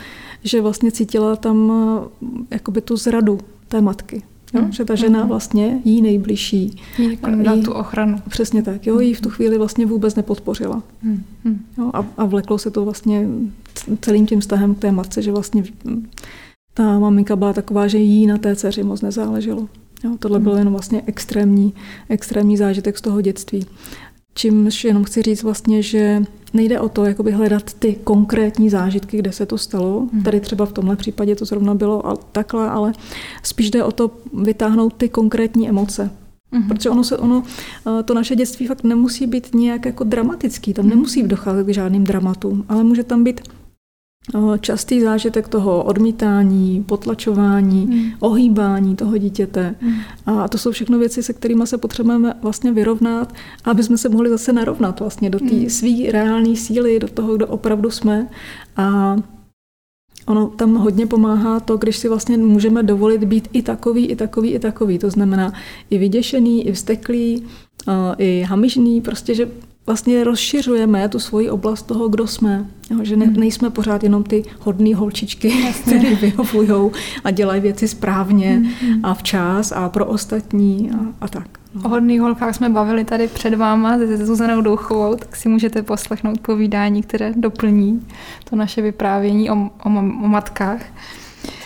[0.44, 4.22] že vlastně cítila tam eh, jakoby tu zradu té matky.
[4.54, 4.60] Jo?
[4.60, 4.72] Hmm.
[4.72, 5.28] Že ta žena hmm.
[5.28, 6.76] vlastně jí nejbližší.
[6.98, 8.18] Jí na tu ochranu.
[8.28, 8.86] Přesně tak.
[8.86, 9.00] Jo?
[9.00, 10.82] Jí v tu chvíli vlastně vůbec nepodpořila.
[11.02, 11.24] Hmm.
[11.78, 11.90] Jo?
[11.94, 13.28] A, a vleklo se to vlastně
[14.00, 15.64] celým tím vztahem k té matce, že vlastně
[16.74, 19.68] ta maminka byla taková, že jí na té dceři moc nezáleželo.
[20.04, 20.16] Jo?
[20.18, 21.74] Tohle byl jen vlastně extrémní,
[22.08, 23.66] extrémní zážitek z toho dětství.
[24.34, 29.32] Čímž jenom chci říct vlastně, že nejde o to jakoby hledat ty konkrétní zážitky, kde
[29.32, 30.08] se to stalo.
[30.12, 30.22] Hmm.
[30.22, 32.92] Tady třeba v tomhle případě to zrovna bylo a takhle, ale
[33.42, 34.10] spíš jde o to
[34.42, 36.10] vytáhnout ty konkrétní emoce.
[36.52, 36.68] Mm-hmm.
[36.68, 37.42] Protože ono, se, ono,
[38.00, 42.04] eh, to naše dětství fakt nemusí být nějak jako dramatický, tam nemusí docházet k žádným
[42.04, 43.40] dramatům, ale může tam být
[44.60, 48.10] častý zážitek toho odmítání, potlačování, mm.
[48.20, 49.74] ohýbání toho dítěte.
[49.80, 49.94] Mm.
[50.26, 54.30] A to jsou všechno věci, se kterými se potřebujeme vlastně vyrovnat, aby jsme se mohli
[54.30, 55.70] zase narovnat vlastně do té mm.
[55.70, 58.28] své reálné síly, do toho, kdo opravdu jsme.
[58.76, 59.16] A
[60.26, 64.50] ono tam hodně pomáhá to, když si vlastně můžeme dovolit být i takový, i takový,
[64.50, 64.98] i takový.
[64.98, 65.52] To znamená
[65.90, 67.46] i vyděšený, i vzteklý,
[68.18, 69.48] i hamižný, prostě, že
[69.86, 72.66] vlastně rozšiřujeme tu svoji oblast toho, kdo jsme.
[72.90, 73.36] Jo, že ne, hmm.
[73.36, 76.90] nejsme pořád jenom ty hodné holčičky, které vyhovují
[77.24, 79.04] a dělají věci správně hmm.
[79.04, 81.48] a včas a pro ostatní a, a tak.
[81.74, 81.82] No.
[81.84, 86.40] O hodných holkách jsme bavili tady před váma se Zuzanou Douchovou, tak si můžete poslechnout
[86.40, 88.06] povídání, které doplní
[88.50, 90.82] to naše vyprávění o, o, o matkách.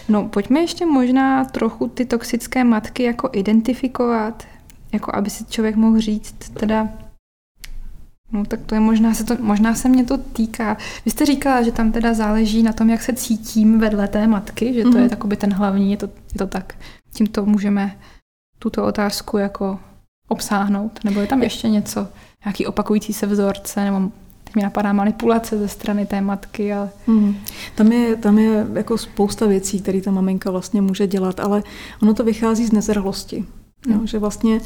[0.09, 4.44] No, pojďme ještě možná trochu ty toxické matky jako identifikovat,
[4.92, 6.88] jako aby si člověk mohl říct, teda
[8.33, 10.77] No tak to je možná se, to, možná se mě to týká.
[11.05, 14.75] Vy jste říkala, že tam teda záleží na tom, jak se cítím vedle té matky,
[14.75, 15.03] že to mm-hmm.
[15.03, 16.75] je takoby ten hlavní, je to, je to tak.
[17.12, 17.99] Tímto můžeme
[18.59, 19.79] tuto otázku jako
[20.29, 22.09] obsáhnout, nebo je tam ještě něco,
[22.45, 24.11] nějaký opakující se vzorce, nebo
[24.57, 26.73] mi napadá manipulace ze strany té matky.
[26.73, 26.91] Ale...
[27.07, 27.37] Hmm.
[27.75, 31.62] Tam, je, tam je jako spousta věcí, které ta maminka vlastně může dělat, ale
[32.03, 33.45] ono to vychází z nezralosti.
[33.87, 34.61] Jo, že vlastně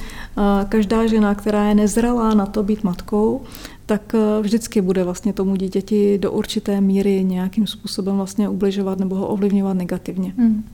[0.69, 3.43] každá žena, která je nezralá na to být matkou,
[3.87, 9.27] tak vždycky bude vlastně tomu dítěti do určité míry nějakým způsobem vlastně ubližovat nebo ho
[9.27, 10.35] ovlivňovat negativně.
[10.39, 10.65] Hmm.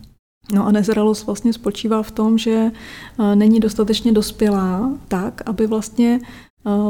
[0.53, 2.71] No a nezralost vlastně spočívá v tom, že
[3.35, 6.21] není dostatečně dospělá tak, aby vlastně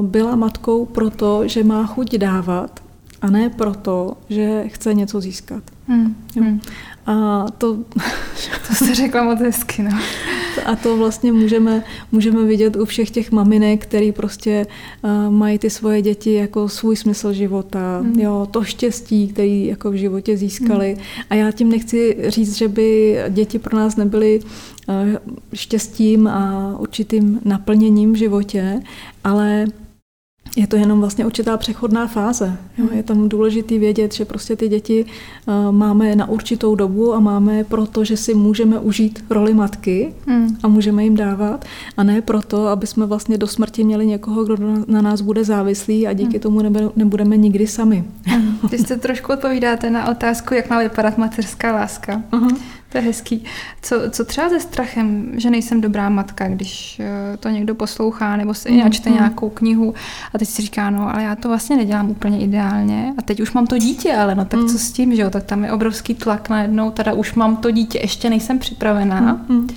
[0.02, 2.80] byla matkou proto, že má chuť dávat
[3.22, 5.62] a ne proto, že chce něco získat.
[5.88, 6.16] Hmm.
[6.36, 6.42] Jo.
[6.42, 6.60] Hmm.
[7.06, 7.76] A to...
[8.68, 9.90] to jste řekla moc hezky, no.
[10.64, 14.66] A to vlastně můžeme, můžeme vidět u všech těch maminek, který prostě
[15.02, 18.20] uh, mají ty svoje děti jako svůj smysl života, mm.
[18.20, 20.94] jo, to štěstí, který jako v životě získali.
[20.98, 21.02] Mm.
[21.30, 24.94] A já tím nechci říct, že by děti pro nás nebyly uh,
[25.54, 28.80] štěstím a určitým naplněním v životě,
[29.24, 29.66] ale
[30.56, 32.56] je to jenom vlastně určitá přechodná fáze.
[32.78, 32.86] Jo.
[32.92, 37.64] Je tam důležité vědět, že prostě ty děti uh, máme na určitou dobu a máme
[37.64, 40.56] proto, že si můžeme užít roli matky hmm.
[40.62, 41.64] a můžeme jim dávat,
[41.96, 46.06] a ne proto, aby jsme vlastně do smrti měli někoho, kdo na nás bude závislý
[46.06, 46.40] a díky hmm.
[46.40, 46.62] tomu
[46.96, 48.04] nebudeme nikdy sami.
[48.70, 52.22] Ty jste trošku odpovídáte na otázku, jak má vypadat mateřská láska.
[52.32, 52.56] Uh-huh.
[52.96, 53.44] To je hezký.
[53.82, 58.54] Co, co třeba se strachem, že nejsem dobrá matka, když eh, to někdo poslouchá nebo
[58.54, 59.16] si mm, čte mm.
[59.16, 59.94] nějakou knihu
[60.34, 63.52] a teď si říká, no ale já to vlastně nedělám úplně ideálně a teď už
[63.52, 64.68] mám to dítě, ale no tak mm.
[64.68, 67.70] co s tím, že jo, tak tam je obrovský tlak najednou, teda už mám to
[67.70, 69.20] dítě, ještě nejsem připravená.
[69.20, 69.68] Mm, mm.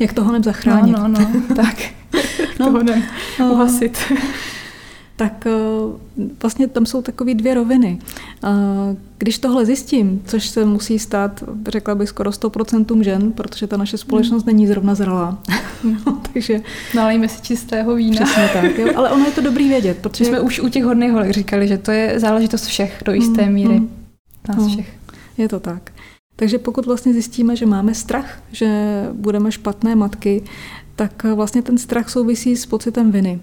[0.00, 0.96] Jak toho zachránit?
[0.96, 1.76] No, no, no, tak.
[2.60, 2.82] no, toho
[3.38, 3.98] no, uhasit
[5.20, 5.52] tak eh,
[6.42, 7.98] vlastně tam jsou takové dvě roviny.
[9.18, 13.98] Když tohle zjistím, což se musí stát, řekla bych, skoro 100% žen, protože ta naše
[13.98, 14.46] společnost hmm.
[14.46, 15.38] není zrovna zralá.
[16.06, 16.60] no, takže...
[16.94, 18.24] Nalejme si čistého vína.
[18.24, 18.92] Přesně tak, jo.
[18.96, 19.98] ale ono je to dobrý vědět.
[19.98, 23.42] Protože jsme už u těch hodných holek říkali, že to je záležitost všech do jisté
[23.42, 23.76] hmm, míry.
[23.76, 23.90] Hmm.
[24.48, 24.94] Nás všech.
[25.38, 25.92] Je to tak.
[26.36, 30.42] Takže pokud vlastně zjistíme, že máme strach, že budeme špatné matky,
[30.96, 33.40] tak vlastně ten strach souvisí s pocitem viny.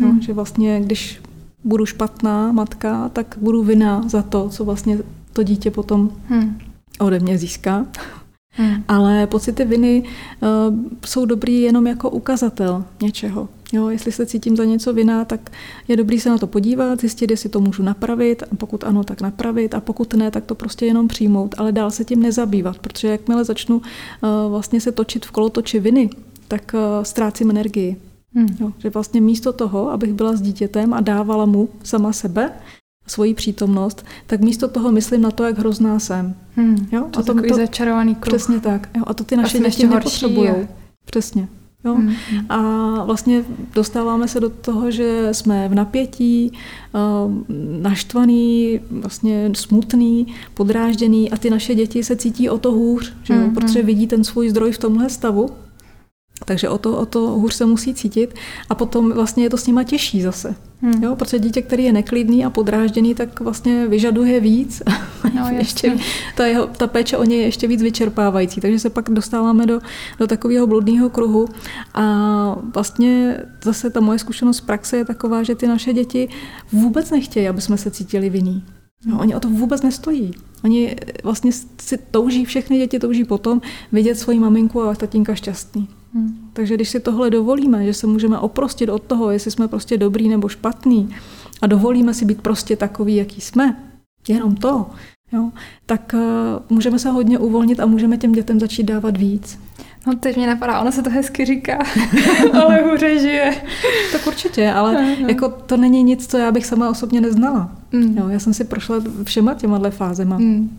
[0.00, 0.22] No, hmm.
[0.22, 1.20] Že vlastně, když
[1.64, 4.98] budu špatná matka, tak budu vina za to, co vlastně
[5.32, 6.58] to dítě potom hmm.
[6.98, 7.86] ode mě získá.
[8.50, 8.84] Hmm.
[8.88, 10.02] Ale pocity viny
[10.40, 10.48] uh,
[11.06, 13.48] jsou dobrý jenom jako ukazatel něčeho.
[13.72, 15.50] Jo, jestli se cítím za něco vina, tak
[15.88, 19.20] je dobrý se na to podívat, zjistit, jestli to můžu napravit, a pokud ano, tak
[19.20, 23.08] napravit, a pokud ne, tak to prostě jenom přijmout, ale dál se tím nezabývat, protože
[23.08, 23.82] jakmile začnu uh,
[24.50, 26.10] vlastně se točit v kolotoči viny,
[26.48, 27.96] tak uh, ztrácím energii.
[28.34, 28.56] Hmm.
[28.60, 32.52] Jo, že vlastně místo toho, abych byla s dítětem a dávala mu sama sebe,
[33.06, 36.34] svoji přítomnost, tak místo toho myslím na to, jak hrozná jsem.
[36.56, 36.88] Hmm.
[36.92, 37.06] Jo?
[37.10, 38.34] To a to, takový to, začarovaný kruh.
[38.34, 38.88] Přesně tak.
[38.96, 39.02] Jo?
[39.06, 40.50] A to ty naše děti nepotřebují.
[41.04, 41.48] Přesně.
[41.84, 41.94] Jo?
[41.94, 42.14] Hmm.
[42.48, 42.58] A
[43.04, 46.52] vlastně dostáváme se do toho, že jsme v napětí,
[46.94, 46.98] eh,
[47.82, 53.40] naštvaný, vlastně smutný, podrážděný a ty naše děti se cítí o to hůř, že jo?
[53.40, 53.54] Hmm.
[53.54, 55.50] protože vidí ten svůj zdroj v tomhle stavu
[56.44, 58.34] takže o to, o to hůř se musí cítit
[58.68, 60.54] a potom vlastně je to s nima těžší zase.
[60.82, 61.02] Hmm.
[61.02, 64.82] Jo, protože dítě, který je neklidný a podrážděný, tak vlastně vyžaduje víc.
[65.34, 65.98] No, ještě,
[66.34, 68.60] ta, jeho, ta péče o něj je ještě víc vyčerpávající.
[68.60, 69.80] Takže se pak dostáváme do,
[70.18, 71.48] do takového bludného kruhu.
[71.94, 76.28] A vlastně zase ta moje zkušenost z praxe je taková, že ty naše děti
[76.72, 78.64] vůbec nechtějí, aby jsme se cítili vinní.
[79.06, 80.30] No, oni o to vůbec nestojí.
[80.64, 83.60] Oni vlastně si touží, všechny děti touží potom
[83.92, 85.88] vidět svoji maminku a tatínka šťastný.
[86.14, 86.50] Hmm.
[86.52, 90.28] Takže když si tohle dovolíme, že se můžeme oprostit od toho, jestli jsme prostě dobrý
[90.28, 91.14] nebo špatný
[91.62, 93.76] a dovolíme si být prostě takový, jaký jsme,
[94.28, 94.86] jenom to,
[95.32, 95.50] jo,
[95.86, 99.58] tak uh, můžeme se hodně uvolnit a můžeme těm dětem začít dávat víc.
[100.06, 101.78] No teď mě napadá, ono se to hezky říká,
[102.62, 103.54] ale hůře žije.
[104.12, 105.28] tak určitě, ale uh-huh.
[105.28, 107.72] jako to není nic, co já bych sama osobně neznala.
[107.92, 108.18] Mm.
[108.18, 110.38] Jo, já jsem si prošla všema těma fázema.
[110.38, 110.76] Mm.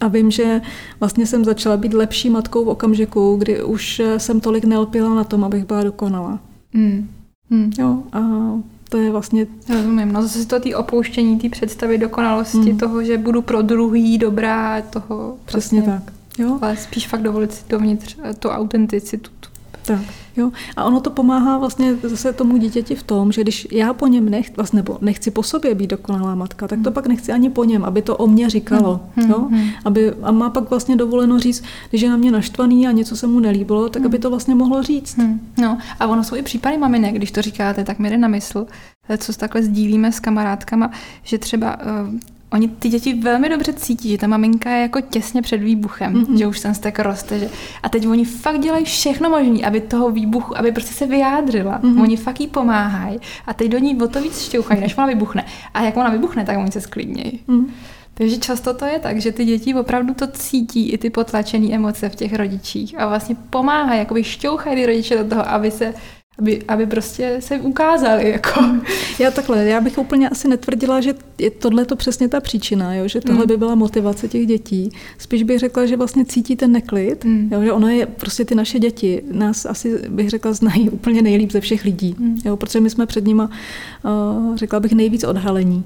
[0.00, 0.60] A vím, že
[1.00, 5.44] vlastně jsem začala být lepší matkou v okamžiku, kdy už jsem tolik nelpila na tom,
[5.44, 6.38] abych byla dokonalá.
[6.72, 7.08] Mm.
[7.50, 7.72] Mm.
[7.78, 8.20] Jo, a
[8.88, 9.46] to je vlastně...
[9.68, 12.78] Rozumím, no zase to tý opouštění, té představy dokonalosti, mm.
[12.78, 15.36] toho, že budu pro druhý dobrá, toho...
[15.44, 16.12] Přesně vlastně, tak.
[16.38, 16.58] Jo?
[16.62, 19.30] Ale spíš fakt dovolit si dovnitř tu autenticitu,
[19.88, 20.00] tak,
[20.36, 20.50] jo.
[20.76, 24.28] A ono to pomáhá vlastně zase tomu dítěti v tom, že když já po něm
[24.28, 26.94] nech, vlastně, nebo nechci po sobě být dokonalá matka, tak to hmm.
[26.94, 29.00] pak nechci ani po něm, aby to o mě říkalo.
[29.16, 29.30] Hmm.
[29.30, 29.38] Jo?
[29.38, 29.68] Hmm.
[29.84, 33.26] Aby, a má pak vlastně dovoleno říct, když je na mě naštvaný a něco se
[33.26, 34.06] mu nelíbilo, tak hmm.
[34.06, 35.18] aby to vlastně mohlo říct.
[35.18, 35.40] Hmm.
[35.58, 38.66] No a ono jsou i případy maminek, když to říkáte, tak mi jde na mysl,
[39.18, 40.90] co takhle sdílíme s kamarádkama,
[41.22, 42.14] že třeba uh,
[42.52, 46.38] oni ty děti velmi dobře cítí, že ta maminka je jako těsně před výbuchem, mm-hmm.
[46.38, 47.38] že už ten stek roste.
[47.38, 47.50] Že...
[47.82, 51.80] A teď oni fakt dělají všechno možné, aby toho výbuchu, aby prostě se vyjádřila.
[51.80, 52.02] Mm-hmm.
[52.02, 55.44] Oni fakt jí pomáhají a teď do ní o to víc šťouchají, než ona vybuchne.
[55.74, 57.40] A jak ona vybuchne, tak oni se sklidnějí.
[57.46, 57.66] Mm.
[58.14, 62.08] Takže často to je tak, že ty děti opravdu to cítí, i ty potlačené emoce
[62.08, 65.94] v těch rodičích a vlastně pomáhají, jakoby šťouchají ty rodiče do toho, aby se
[66.38, 68.30] aby, aby prostě se ukázali.
[68.30, 68.64] Jako.
[69.18, 73.08] Já takhle, já bych úplně asi netvrdila, že je tohle to přesně ta příčina, jo?
[73.08, 73.48] že tohle mm.
[73.48, 74.90] by byla motivace těch dětí.
[75.18, 77.48] Spíš bych řekla, že vlastně cítí ten neklid, mm.
[77.52, 77.62] jo?
[77.62, 81.60] že ono je prostě ty naše děti, nás asi bych řekla znají úplně nejlíp ze
[81.60, 82.40] všech lidí, mm.
[82.44, 82.56] jo?
[82.56, 83.50] protože my jsme před nima,
[84.04, 85.84] uh, řekla bych, nejvíc odhalení.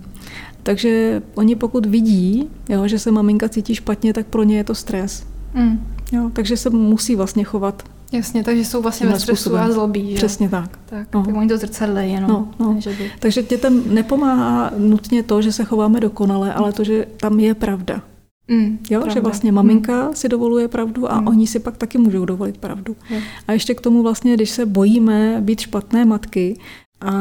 [0.62, 4.74] Takže oni pokud vidí, jo, že se maminka cítí špatně, tak pro ně je to
[4.74, 5.24] stres.
[5.54, 5.86] Mm.
[6.12, 7.82] Jo, takže se musí vlastně chovat
[8.12, 9.62] Jasně, takže jsou vlastně ve stresu způsobem.
[9.62, 10.10] a zlobí.
[10.10, 10.16] Že?
[10.16, 10.78] Přesně tak.
[10.86, 11.24] Tak, no.
[11.24, 12.30] tak oni to zrcadlejí jenom.
[12.30, 12.76] No, no.
[12.78, 13.10] Že by...
[13.18, 18.02] Takže dětem nepomáhá nutně to, že se chováme dokonale, ale to, že tam je pravda.
[18.48, 19.14] Mm, jo, pravda.
[19.14, 20.14] že vlastně maminka mm.
[20.14, 21.26] si dovoluje pravdu a mm.
[21.26, 22.96] oni si pak taky můžou dovolit pravdu.
[23.10, 23.22] Je.
[23.48, 26.56] A ještě k tomu vlastně, když se bojíme být špatné matky,
[27.04, 27.12] a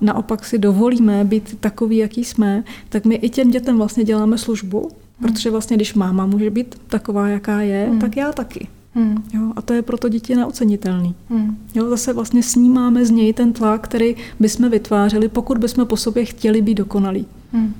[0.00, 4.88] naopak si dovolíme být takový, jaký jsme, tak my i těm dětem vlastně děláme službu,
[5.20, 5.28] mm.
[5.28, 7.98] protože vlastně když máma může být taková, jaká je, mm.
[7.98, 8.68] tak já taky.
[8.94, 9.22] Hmm.
[9.34, 11.14] Jo, a to je pro to dítě neocenitelný.
[11.30, 11.58] Hmm.
[11.74, 16.24] Jo, zase vlastně snímáme z něj ten tlak, který bychom vytvářeli, pokud bychom po sobě
[16.24, 17.26] chtěli být dokonalí.
[17.52, 17.74] Hmm.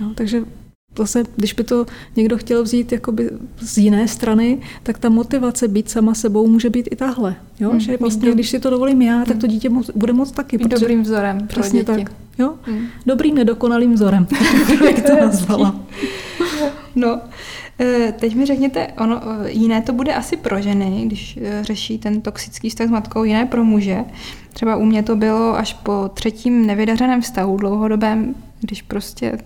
[0.00, 0.42] Jo, takže
[0.98, 3.30] zase, když by to někdo chtěl vzít jakoby
[3.60, 7.36] z jiné strany, tak ta motivace být sama sebou může být i tahle.
[7.60, 7.70] Jo?
[7.70, 7.80] Hmm.
[7.80, 10.58] Že vlastně, když si to dovolím já, tak to dítě mo- bude moc taky.
[10.58, 12.04] Být dobrým vzorem Přesně pro děti.
[12.04, 12.14] tak.
[12.38, 12.54] Jo?
[12.62, 12.86] Hmm.
[13.06, 14.26] Dobrým nedokonalým vzorem,
[14.86, 15.80] jak to nazvala.
[16.94, 17.20] no,
[18.20, 22.20] teď mi řekněte, ono, eh, jiné to bude asi pro ženy, když eh, řeší ten
[22.20, 24.04] toxický vztah s matkou, jiné pro muže.
[24.52, 29.38] Třeba u mě to bylo až po třetím nevydařeném vztahu dlouhodobém, když prostě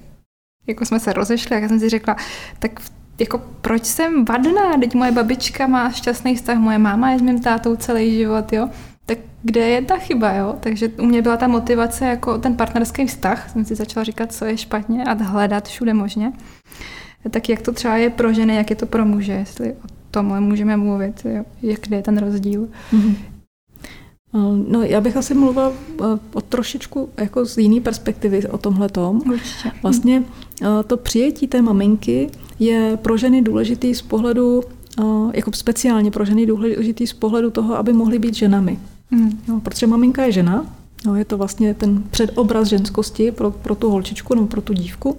[0.67, 2.17] jako jsme se rozešli, jak jsem si řekla,
[2.59, 2.81] tak
[3.19, 7.41] jako proč jsem vadná, teď moje babička má šťastný vztah, moje máma je s mým
[7.41, 8.69] tátou celý život, jo,
[9.07, 10.57] tak kde je ta chyba, jo?
[10.61, 14.45] Takže u mě byla ta motivace jako ten partnerský vztah, jsem si začala říkat, co
[14.45, 16.33] je špatně a hledat všude možně
[17.31, 20.41] tak jak to třeba je pro ženy, jak je to pro muže, jestli o tomhle
[20.41, 21.27] můžeme mluvit,
[21.63, 22.69] jak je ten rozdíl.
[22.93, 23.15] Mm-hmm.
[24.69, 29.23] No, já bych asi mluvila eh, o trošičku jako z jiné perspektivy o tomhle tom.
[29.83, 30.23] Vlastně
[30.63, 34.63] eh, to přijetí té maminky je pro ženy důležitý z pohledu,
[35.33, 38.79] jako speciálně pro ženy důležitý z pohledu toho, aby mohly být ženami.
[39.11, 39.39] Mm.
[39.49, 40.76] No, protože maminka je žena,
[41.07, 45.19] No, je to vlastně ten předobraz ženskosti pro, pro tu holčičku nebo pro tu dívku.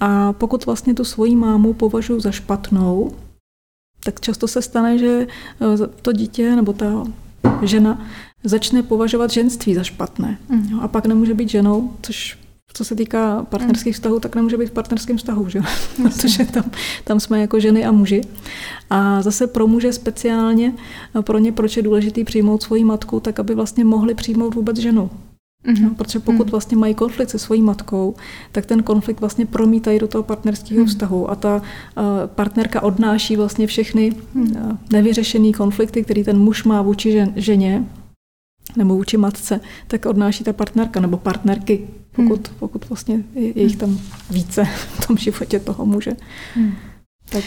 [0.00, 3.12] A pokud vlastně tu svoji mámu považuji za špatnou,
[4.04, 7.04] tak často se stane, že eh, to dítě nebo ta
[7.62, 8.06] žena
[8.44, 10.38] začne považovat ženství za špatné.
[10.48, 10.80] Mm.
[10.80, 12.38] A pak nemůže být ženou, což
[12.74, 15.60] co se týká partnerských vztahů, tak nemůže být v partnerském vztahu, že?
[16.02, 16.64] protože tam,
[17.04, 18.20] tam jsme jako ženy a muži.
[18.90, 20.74] A zase pro muže speciálně,
[21.20, 25.10] pro ně proč je důležité přijmout svoji matku, tak aby vlastně mohli přijmout vůbec ženu.
[25.66, 25.84] Mm-hmm.
[25.84, 26.50] No, protože pokud mhm.
[26.50, 28.14] vlastně mají konflikt se svojí matkou,
[28.52, 30.86] tak ten konflikt vlastně promítají do toho partnerského mm.
[30.86, 31.62] vztahu a ta uh,
[32.26, 37.84] partnerka odnáší vlastně všechny uh, nevyřešené konflikty, který ten muž má vůči žen, ženě
[38.76, 42.56] nebo vůči matce, tak odnáší ta partnerka nebo partnerky, pokud, hmm.
[42.58, 44.64] pokud vlastně je, je jich tam více
[44.98, 46.12] v tom životě toho muže.
[46.54, 46.74] Hmm.
[47.28, 47.44] Tak.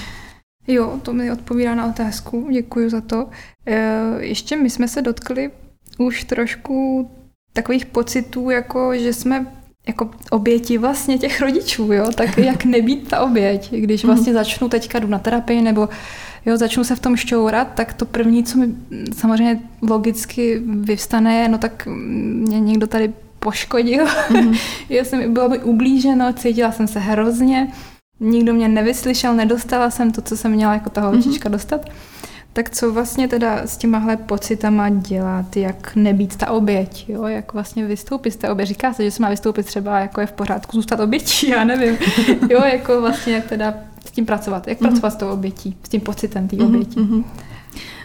[0.67, 3.29] Jo, to mi odpovídá na otázku, děkuji za to.
[3.65, 3.77] E,
[4.19, 5.51] ještě my jsme se dotkli
[5.97, 7.09] už trošku
[7.53, 9.47] takových pocitů, jako že jsme
[9.87, 14.13] jako oběti vlastně těch rodičů, jo, tak jak nebýt ta oběť, když hmm.
[14.13, 15.89] vlastně začnu teďka jdu na terapii nebo
[16.45, 18.67] jo, začnu se v tom šťourat, tak to první, co mi
[19.13, 23.13] samozřejmě logicky vyvstane, no tak mě někdo tady
[23.45, 24.59] poškodil, mm-hmm.
[24.89, 27.71] já jsem, bylo mi ublíženo, cítila jsem se hrozně,
[28.19, 31.51] nikdo mě nevyslyšel, nedostala jsem to, co jsem měla jako ta holčička mm-hmm.
[31.51, 31.81] dostat.
[32.53, 37.23] Tak co vlastně teda s těmahle pocitama dělat, jak nebýt ta oběť, jo?
[37.23, 38.67] jak vlastně vystoupit z té oběť.
[38.67, 41.97] Říká se, že se má vystoupit třeba, jako je v pořádku zůstat obětí, já nevím.
[42.49, 43.73] jo, jako vlastně jak teda
[44.05, 44.87] s tím pracovat, jak mm-hmm.
[44.87, 46.65] pracovat s tou obětí, s tím pocitem té mm-hmm.
[46.65, 46.99] oběti.
[46.99, 47.23] Mm-hmm.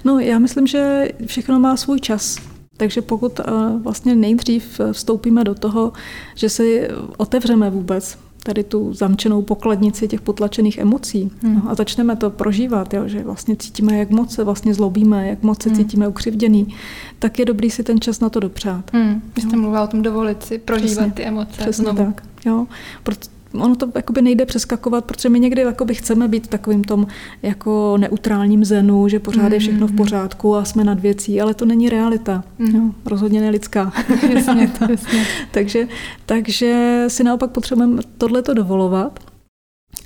[0.04, 2.49] No já myslím, že všechno má svůj čas.
[2.80, 3.40] Takže pokud
[3.82, 5.92] vlastně nejdřív vstoupíme do toho,
[6.34, 11.54] že si otevřeme vůbec tady tu zamčenou pokladnici těch potlačených emocí hmm.
[11.54, 15.42] no, a začneme to prožívat, jo, že vlastně cítíme, jak moc se vlastně zlobíme, jak
[15.42, 15.78] moc se hmm.
[15.78, 16.74] cítíme ukřivděný,
[17.18, 18.90] tak je dobrý si ten čas na to dopřát.
[18.92, 19.22] Hmm.
[19.36, 21.12] Vy jste mluvila o tom dovolit si prožívat Přesně.
[21.12, 21.62] ty emoce.
[21.62, 22.04] Přesně znovu.
[22.04, 22.22] tak.
[22.46, 22.66] Jo.
[23.02, 27.06] Proto ono to jakoby nejde přeskakovat, protože my někdy jakoby chceme být v takovým tom
[27.42, 29.96] jako neutrálním zenu, že pořád je všechno v mm-hmm.
[29.96, 32.44] pořádku a jsme nad věcí, ale to není realita.
[32.58, 32.76] Mm.
[32.76, 33.92] Jo, rozhodně ne lidská.
[34.34, 35.26] jasně, jasně.
[35.50, 35.88] takže,
[36.26, 39.20] takže si naopak potřebujeme tohleto dovolovat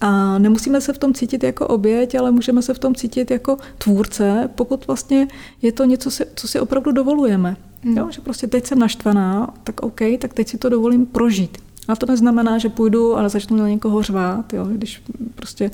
[0.00, 3.57] A nemusíme se v tom cítit jako oběť, ale můžeme se v tom cítit jako
[3.78, 5.28] tvůrce, pokud vlastně
[5.62, 7.57] je to něco, co si opravdu dovolujeme.
[7.83, 7.96] Hmm.
[7.96, 11.59] Jo, že prostě teď jsem naštvaná, tak OK, tak teď si to dovolím prožít.
[11.88, 15.02] A to neznamená, že půjdu a začnu na někoho řvát, jo, když
[15.34, 15.70] prostě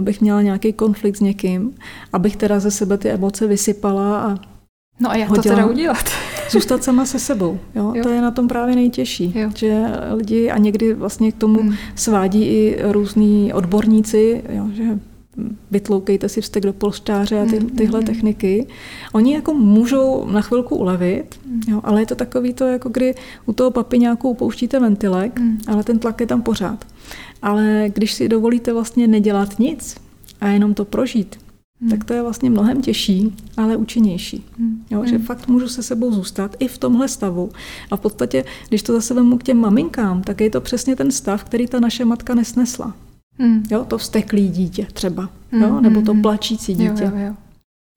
[0.00, 1.74] bych měla nějaký konflikt s někým,
[2.12, 4.38] abych teda ze sebe ty emoce vysypala a
[5.00, 5.42] No a jak hodila.
[5.42, 6.04] to teda udělat?
[6.50, 7.58] Zůstat sama se sebou.
[7.74, 7.92] Jo?
[7.94, 8.02] Jo.
[8.02, 9.32] To je na tom právě nejtěžší.
[9.36, 9.50] Jo.
[9.56, 9.84] Že
[10.14, 11.74] lidi a někdy vlastně k tomu hmm.
[11.94, 14.68] svádí i různí odborníci, jo?
[14.72, 14.84] že
[15.70, 18.66] vytloukejte si vztek do polštáře a ty, hmm, tyhle mm, techniky.
[19.12, 21.60] Oni jako můžou na chvilku ulevit, mm.
[21.68, 23.14] jo, ale je to takový to, jako kdy
[23.46, 25.58] u toho papiňáku upouštíte ventilek, mm.
[25.66, 26.84] ale ten tlak je tam pořád.
[27.42, 29.96] Ale když si dovolíte vlastně nedělat nic
[30.40, 31.36] a jenom to prožít,
[31.80, 31.90] hmm.
[31.90, 34.44] tak to je vlastně mnohem těžší, ale účinnější.
[34.58, 34.84] Hmm.
[34.90, 35.26] Jo, že hmm.
[35.26, 37.50] fakt můžu se sebou zůstat i v tomhle stavu.
[37.90, 41.10] A v podstatě, když to zase vemu k těm maminkám, tak je to přesně ten
[41.10, 42.94] stav, který ta naše matka nesnesla.
[43.40, 43.62] Hmm.
[43.70, 45.62] Jo, to vzteklý dítě třeba, hmm.
[45.62, 46.22] jo, nebo to hmm.
[46.22, 47.04] plačící dítě.
[47.04, 47.34] Jo, jo, jo.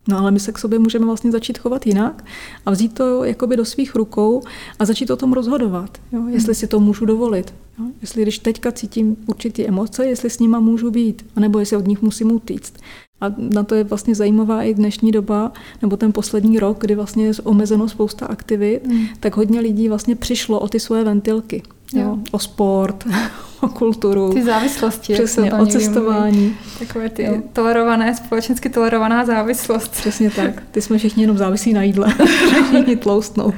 [0.08, 2.26] No ale my se k sobě můžeme vlastně začít chovat jinak
[2.66, 4.42] a vzít to jakoby do svých rukou
[4.80, 6.28] a začít o tom rozhodovat, jo?
[6.28, 7.54] jestli si to můžu dovolit.
[7.80, 7.86] Jo?
[8.02, 12.02] Jestli když teďka cítím určitý emoce, jestli s nima můžu být, anebo jestli od nich
[12.02, 12.74] musím utíct.
[13.22, 15.52] A na to je vlastně zajímavá i dnešní doba,
[15.82, 19.06] nebo ten poslední rok, kdy vlastně je omezeno spousta aktivit, mm.
[19.20, 21.64] tak hodně lidí vlastně přišlo o ty svoje ventilky.
[21.94, 22.02] Jo.
[22.02, 23.06] Jo, o sport,
[23.62, 24.34] o kulturu.
[24.34, 25.14] Ty závislosti.
[25.14, 26.38] Přesně, o cestování.
[26.38, 26.56] Mluví.
[26.80, 27.42] Takové ty jo.
[27.54, 29.92] tolerované, společensky tolerovaná závislost.
[29.92, 30.64] Přesně tak.
[30.72, 32.14] Ty jsme všichni jenom závislí na jídle.
[32.70, 33.54] všichni tloustnou.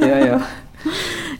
[0.00, 0.40] jo, jo.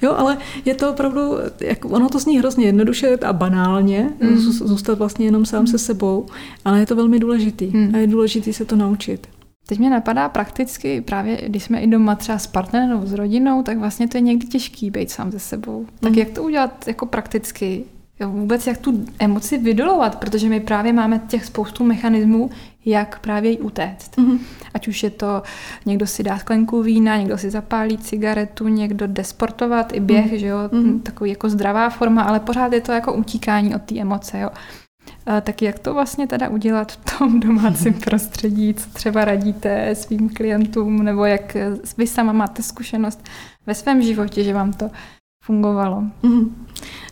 [0.03, 1.21] Jo, ale je to opravdu,
[1.61, 4.39] jak, ono to zní hrozně jednoduše a banálně, mm.
[4.39, 5.67] zůstat vlastně jenom sám mm.
[5.67, 6.27] se sebou,
[6.65, 7.95] ale je to velmi důležitý mm.
[7.95, 9.27] a je důležitý se to naučit.
[9.67, 13.79] Teď mě napadá prakticky právě, když jsme i doma třeba s partnerem, s rodinou, tak
[13.79, 15.87] vlastně to je někdy těžký být sám se sebou.
[16.01, 16.19] Tak mm.
[16.19, 17.85] jak to udělat jako prakticky?
[18.21, 22.51] Jo, vůbec jak tu emoci vydolovat, protože my právě máme těch spoustu mechanismů,
[22.85, 24.17] jak právě jí utéct.
[24.17, 24.39] Mm-hmm.
[24.75, 25.43] Ať už je to,
[25.87, 30.37] někdo si dá sklenku vína, někdo si zapálí cigaretu, někdo jde sportovat, i běh, mm-hmm.
[30.37, 31.03] že jo, mm-hmm.
[31.03, 34.51] takový jako zdravá forma, ale pořád je to jako utíkání od té emoce, jo.
[35.43, 41.03] Tak jak to vlastně teda udělat v tom domácím prostředí, co třeba radíte svým klientům,
[41.03, 41.57] nebo jak
[41.99, 43.25] vy sama máte zkušenost
[43.67, 44.91] ve svém životě, že vám to
[45.45, 46.03] fungovalo?
[46.23, 46.49] Mm-hmm.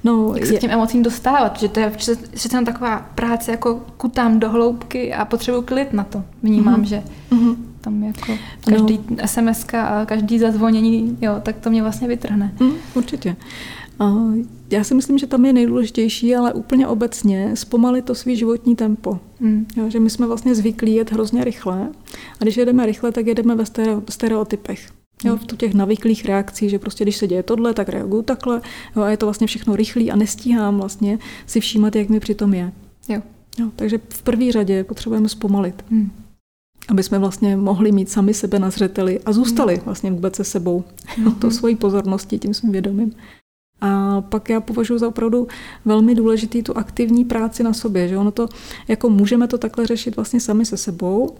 [0.05, 0.59] No, Jak se je...
[0.59, 5.63] tím emocím dostávat, že to je přece taková práce, jako kutám do hloubky a potřebuji
[5.63, 6.25] klid na to.
[6.43, 6.87] Vnímám, mm-hmm.
[6.87, 7.57] že mm-hmm.
[7.81, 8.33] tam jako
[8.71, 9.29] každý no.
[9.29, 12.53] SMS a každý zazvonění, jo, tak to mě vlastně vytrhne.
[12.61, 13.31] Mm, určitě.
[13.31, 13.37] Uh,
[14.71, 19.19] já si myslím, že tam je nejdůležitější, ale úplně obecně zpomalit to svý životní tempo.
[19.41, 19.67] Mm.
[19.77, 21.89] Jo, že my jsme vlastně zvyklí jet hrozně rychle
[22.41, 23.65] a když jedeme rychle, tak jedeme ve
[24.09, 24.89] stereotypech.
[25.25, 28.61] Jo, v těch navyklých reakcí, že prostě když se děje tohle, tak reaguju takhle
[28.97, 32.55] jo, a je to vlastně všechno rychlý a nestíhám vlastně si všímat, jak mi přitom
[32.55, 32.73] je.
[33.09, 33.23] Jo.
[33.59, 35.85] Jo, takže v první řadě potřebujeme zpomalit.
[35.91, 36.11] Hmm.
[36.89, 39.85] Aby jsme vlastně mohli mít sami sebe na zřeteli a zůstali hmm.
[39.85, 40.85] vlastně vůbec se sebou.
[41.07, 41.35] Hmm.
[41.41, 43.13] To svojí pozorností, tím svým vědomím.
[43.85, 45.49] A pak já považuji za opravdu
[45.85, 48.49] velmi důležitý tu aktivní práci na sobě, že ono to,
[48.89, 51.37] jako můžeme to takhle řešit vlastně sami se sebou,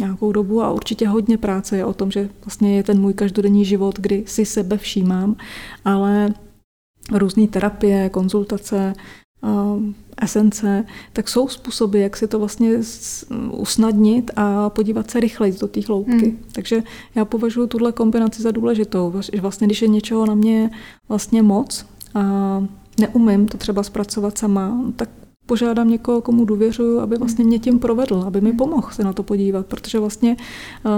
[0.00, 3.64] nějakou dobu a určitě hodně práce je o tom, že vlastně je ten můj každodenní
[3.64, 5.36] život, kdy si sebe všímám,
[5.84, 6.34] ale
[7.12, 8.94] různé terapie, konzultace,
[10.22, 12.78] esence, tak jsou způsoby, jak si to vlastně
[13.50, 16.12] usnadnit a podívat se rychleji do té hloubky.
[16.12, 16.38] Hmm.
[16.52, 16.82] Takže
[17.14, 19.12] já považuji tuhle kombinaci za důležitou.
[19.40, 20.70] Vlastně, když je něčeho na mě
[21.08, 22.22] vlastně moc a
[23.00, 25.08] neumím to třeba zpracovat sama, tak
[25.46, 29.22] požádám někoho, komu důvěřuju, aby vlastně mě tím provedl, aby mi pomohl se na to
[29.22, 30.36] podívat, protože vlastně
[30.86, 30.90] eh,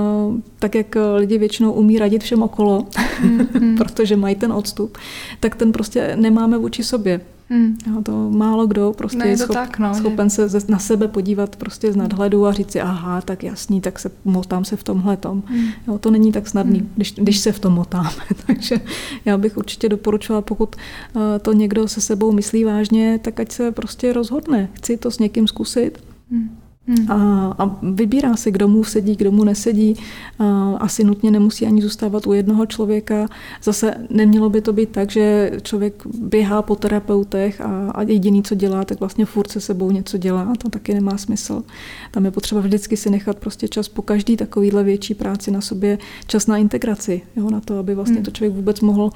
[0.59, 2.87] tak, jak lidi většinou umí radit všem okolo,
[3.23, 4.99] mm, protože mají ten odstup,
[5.41, 7.21] tak ten prostě nemáme vůči sobě.
[7.49, 7.79] Hmm.
[7.87, 11.57] Jo, to málo kdo prostě ne, je schop, tak, no, schopen se na sebe podívat
[11.57, 15.17] prostě z nadhledu a říct si, aha, tak jasný, tak se motám se v tomhle
[15.17, 15.43] tom.
[15.47, 15.69] Hmm.
[15.89, 16.91] Jo, to není tak snadný, hmm.
[16.97, 18.11] když, když se v tom motáme.
[18.47, 18.81] Takže
[19.25, 23.73] já bych určitě doporučovala, pokud uh, to někdo se sebou myslí vážně, tak ať se
[23.73, 24.69] prostě rozhodne.
[24.73, 25.99] Chci to s někým zkusit.
[26.31, 26.57] Hmm.
[26.89, 27.11] Hmm.
[27.11, 29.97] A, a vybírá si, kdo mu sedí, kdo mu nesedí.
[30.39, 33.29] A asi nutně nemusí ani zůstávat u jednoho člověka.
[33.63, 38.55] Zase nemělo by to být tak, že člověk běhá po terapeutech a, a jediný, co
[38.55, 40.53] dělá, tak vlastně furt se sebou něco dělá.
[40.59, 41.63] To taky nemá smysl.
[42.11, 45.99] Tam je potřeba vždycky si nechat prostě čas po každý takovýhle větší práci na sobě,
[46.27, 48.25] čas na integraci, jo, na to, aby vlastně hmm.
[48.25, 49.11] to člověk vůbec mohl uh,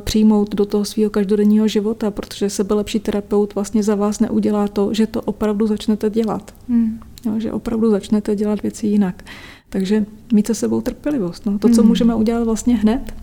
[0.00, 5.06] přijmout do toho svého každodenního života, protože sebelepší terapeut vlastně za vás neudělá to, že
[5.06, 6.54] to opravdu začnete dělat.
[6.68, 7.00] Hmm.
[7.26, 9.24] Jo, že opravdu začnete dělat věci jinak.
[9.68, 11.46] Takže mít se sebou trpělivost.
[11.46, 11.58] No.
[11.58, 11.88] To, co mm.
[11.88, 13.14] můžeme udělat vlastně hned,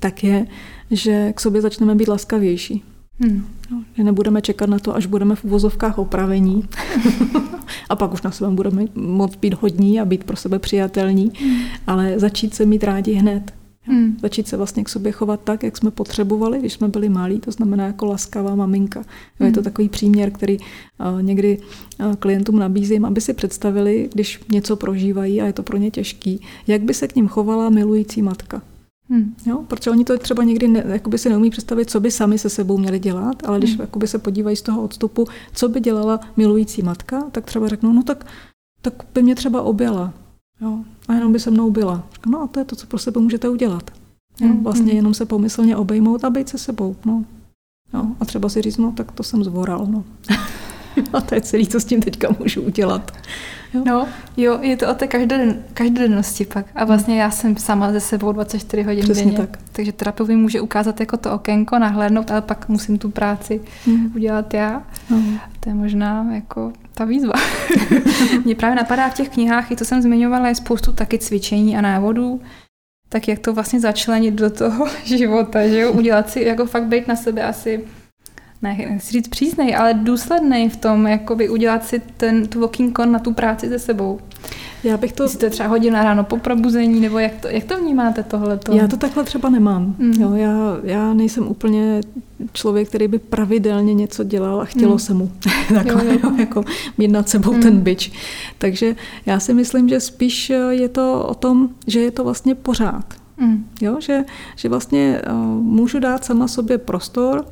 [0.00, 0.46] tak je,
[0.90, 2.84] že k sobě začneme být laskavější.
[3.20, 3.46] Hmm.
[3.70, 6.68] No, že nebudeme čekat na to, až budeme v vozovkách opravení
[7.88, 11.60] a pak už na sebe budeme moct být hodní a být pro sebe přijatelní, hmm.
[11.86, 13.57] ale začít se mít rádi hned.
[13.88, 14.16] Hmm.
[14.22, 17.50] Začít se vlastně k sobě chovat tak, jak jsme potřebovali, když jsme byli malí, to
[17.50, 19.00] znamená jako laskavá maminka.
[19.38, 19.46] Hmm.
[19.46, 19.64] Je to hmm.
[19.64, 25.46] takový příměr, který uh, někdy uh, klientům nabízím, aby si představili, když něco prožívají a
[25.46, 28.62] je to pro ně těžký, jak by se k ním chovala milující matka.
[29.10, 29.34] Hmm.
[29.46, 29.64] Jo?
[29.68, 32.78] Protože oni to třeba někdy ne, jakoby si neumí představit, co by sami se sebou
[32.78, 33.80] měli dělat, ale když hmm.
[33.80, 38.02] jakoby se podívají z toho odstupu, co by dělala milující matka, tak třeba řeknou, no
[38.02, 38.26] tak,
[38.82, 40.14] tak by mě třeba objela.
[40.60, 40.84] Jo?
[41.08, 42.06] A jenom by se mnou byla.
[42.12, 43.90] Říkám, no a to je to, co pro sebe můžete udělat.
[44.40, 44.48] Jo?
[44.48, 44.64] Hmm.
[44.64, 46.96] Vlastně jenom se pomyslně obejmout a být se sebou.
[47.04, 47.24] No.
[47.94, 48.06] Jo?
[48.20, 49.86] A třeba si říct, no tak to jsem zvoral.
[49.86, 50.04] No.
[51.12, 53.12] a to je celé, co s tím teďka můžu udělat.
[53.74, 53.82] Jo?
[53.86, 56.66] No, jo, je to o té každoden, každodennosti pak.
[56.74, 59.36] A vlastně já jsem sama ze sebou 24 hodin Přesně denně.
[59.36, 59.58] Tak.
[59.72, 64.12] Takže terapeut mi může ukázat jako to okénko, nahlédnout, ale pak musím tu práci mm.
[64.16, 64.82] udělat já.
[65.10, 65.38] Mm.
[65.60, 67.32] To je možná jako ta výzva.
[68.44, 71.80] Mě právě napadá v těch knihách, i to jsem zmiňovala, je spoustu taky cvičení a
[71.80, 72.40] návodů,
[73.08, 75.92] tak jak to vlastně začlenit do toho života, že jo?
[75.92, 77.84] Udělat si, jako fakt být na sebe asi
[78.62, 83.18] ne, nechci říct přísnej, ale důsledný v tom, jakoby udělat si ten, tu okýnko na
[83.18, 84.20] tu práci se sebou.
[84.84, 85.28] Já bych to...
[85.28, 88.58] Jste třeba hodina ráno po probuzení, nebo jak to, jak to vnímáte tohle?
[88.72, 89.94] Já to takhle třeba nemám.
[89.98, 90.12] Mm.
[90.22, 92.00] Jo, já, já nejsem úplně
[92.52, 94.98] člověk, který by pravidelně něco dělal a chtělo mm.
[94.98, 95.32] se mu
[95.74, 96.32] takhle, jo, jo.
[96.38, 96.64] jako
[96.98, 97.62] mít nad sebou mm.
[97.62, 98.12] ten byč.
[98.58, 103.04] Takže já si myslím, že spíš je to o tom, že je to vlastně pořád.
[103.36, 103.66] Mm.
[103.80, 104.24] Jo, že,
[104.56, 107.44] že vlastně uh, můžu dát sama sobě prostor,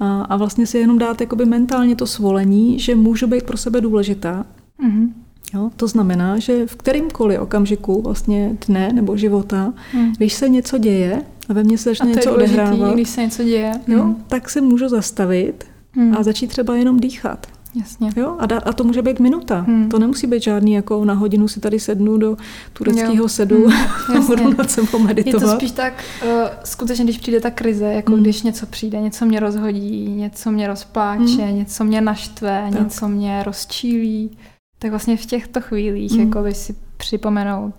[0.00, 3.80] a, a vlastně si jenom dát jakoby mentálně to svolení, že můžu být pro sebe
[3.80, 4.46] důležitá.
[4.84, 5.12] Mm-hmm.
[5.54, 10.12] Jo, to znamená, že v kterýmkoliv okamžiku vlastně dne nebo života, mm.
[10.16, 13.72] když se něco děje a ve mně se začne něco odehrávat, když se něco děje,
[13.86, 14.24] jo, mm.
[14.28, 15.64] tak se můžu zastavit
[15.96, 16.16] mm.
[16.18, 17.46] a začít třeba jenom dýchat.
[17.74, 18.10] Jasně.
[18.16, 18.36] Jo?
[18.38, 19.60] A, da, a to může být minuta.
[19.60, 19.88] Hmm.
[19.88, 22.36] To nemusí být žádný, jako na hodinu si tady sednu do
[22.72, 24.16] tureckého sedu hmm.
[24.16, 25.42] a budu nad sebou meditovat.
[25.42, 26.30] Je to spíš tak, uh,
[26.64, 28.22] skutečně, když přijde ta krize, jako hmm.
[28.22, 31.56] když něco přijde, něco mě rozhodí, něco mě rozpláče, hmm.
[31.56, 32.82] něco mě naštve, tak.
[32.82, 34.30] něco mě rozčílí,
[34.78, 36.20] tak vlastně v těchto chvílích hmm.
[36.20, 37.74] jako by si připomenout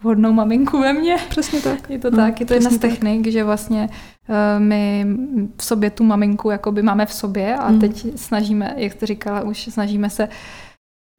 [0.00, 1.16] vhodnou maminku ve mně.
[1.28, 1.90] Přesně tak.
[1.90, 3.32] Je to no, tak, je to jedna z technik, tak.
[3.32, 3.88] že vlastně
[4.28, 5.06] uh, my
[5.56, 7.80] v sobě tu maminku jakoby máme v sobě a mm.
[7.80, 10.28] teď snažíme, jak jste říkala, už snažíme se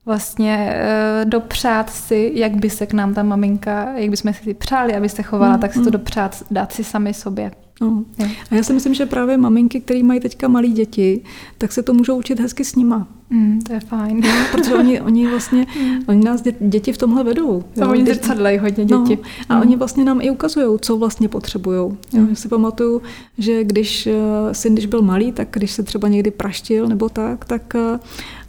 [0.05, 4.95] vlastně uh, dopřát si, jak by se k nám ta maminka, jak bychom si přáli,
[4.95, 5.59] aby se chovala, mm.
[5.59, 5.91] tak si to mm.
[5.91, 7.51] dopřát, dát si sami sobě.
[7.81, 8.03] No.
[8.51, 11.23] A já si myslím, že právě maminky, které mají teďka malé děti,
[11.57, 13.07] tak se to můžou učit hezky s nima.
[13.29, 14.21] Mm, to je fajn.
[14.21, 15.99] No, protože oni, oni vlastně, mm.
[16.07, 17.63] oni nás dě, děti v tomhle vedou.
[17.75, 17.89] Jo?
[17.89, 19.17] oni zrcadlejí hodně děti.
[19.23, 19.61] No, a mm.
[19.61, 21.91] oni vlastně nám i ukazují, co vlastně potřebují.
[22.13, 22.29] Mm.
[22.29, 23.01] Já si pamatuju,
[23.37, 24.13] že když eh,
[24.51, 27.75] syn, když byl malý, tak když se třeba někdy praštil nebo tak, tak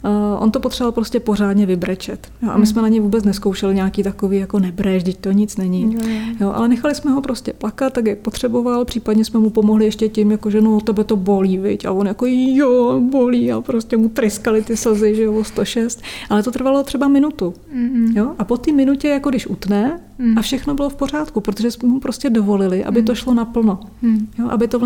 [0.03, 2.27] Uh, on to potřeboval prostě pořádně vybrečet.
[2.41, 2.65] Jo, a my hmm.
[2.65, 5.97] jsme na ně vůbec neskoušeli nějaký takový jako nebrež, teď to nic není.
[6.39, 10.09] Jo, ale nechali jsme ho prostě plakat, tak jak potřeboval, případně jsme mu pomohli ještě
[10.09, 11.85] tím, jako že no tebe to bolí, viď?
[11.85, 16.01] A on jako jo, bolí a prostě mu tryskali ty slzy, že jo, 106.
[16.29, 17.53] Ale to trvalo třeba minutu.
[17.75, 18.17] Mm-hmm.
[18.17, 18.35] Jo?
[18.39, 20.37] A po té minutě, jako když utne, mm.
[20.37, 23.05] a všechno bylo v pořádku, protože jsme mu prostě dovolili, aby mm.
[23.05, 23.79] to šlo naplno.
[24.01, 24.27] Mm.
[24.39, 24.47] Jo?
[24.49, 24.79] Aby to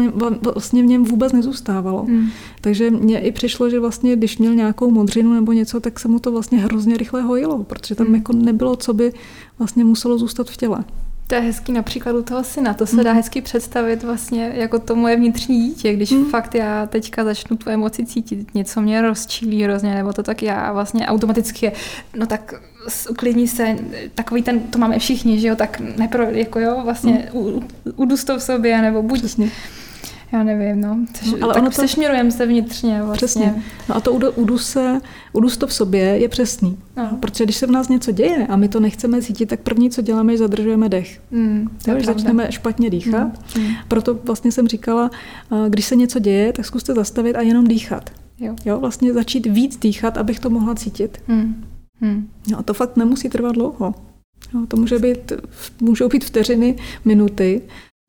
[0.53, 2.05] vlastně v něm vůbec nezůstávalo.
[2.07, 2.27] Mm.
[2.61, 6.19] Takže mně i přišlo, že vlastně, když měl nějakou modřinu nebo něco, tak se mu
[6.19, 8.15] to vlastně hrozně rychle hojilo, protože tam mm.
[8.15, 9.13] jako nebylo, co by
[9.59, 10.83] vlastně muselo zůstat v těle.
[11.27, 13.17] To je hezký například u toho syna, to se dá mm.
[13.17, 16.25] hezky představit vlastně jako to moje vnitřní dítě, když mm.
[16.25, 20.71] fakt já teďka začnu tu emoci cítit, něco mě rozčílí hrozně, nebo to tak já
[20.71, 21.71] vlastně automaticky je,
[22.15, 22.53] no tak
[23.09, 23.75] uklidní se,
[24.15, 27.39] takový ten, to máme všichni, že jo, tak nepro, jako jo, vlastně mm.
[28.37, 29.51] v sobě, nebo buď Přesně
[30.31, 30.97] já nevím, no.
[31.13, 31.81] Seš, no ale tak ono to...
[31.81, 33.15] sešměrujeme se vnitřně vlastně.
[33.17, 33.63] Přesně.
[33.89, 35.01] No a to udus, se,
[35.33, 36.77] udus to v sobě je přesný.
[36.97, 37.17] No.
[37.19, 40.01] Protože když se v nás něco děje a my to nechceme cítit, tak první, co
[40.01, 41.21] děláme, je zadržujeme dech.
[41.31, 43.55] Mm, když začneme špatně dýchat.
[43.57, 43.73] Mm, mm.
[43.87, 45.11] Proto vlastně jsem říkala,
[45.69, 48.09] když se něco děje, tak zkuste zastavit a jenom dýchat.
[48.39, 48.55] Jo.
[48.65, 51.17] jo vlastně začít víc dýchat, abych to mohla cítit.
[51.27, 51.65] Mm.
[52.01, 52.27] Mm.
[52.51, 53.93] No a to fakt nemusí trvat dlouho.
[54.53, 55.31] Jo, to může být,
[55.81, 57.61] můžou být vteřiny, minuty,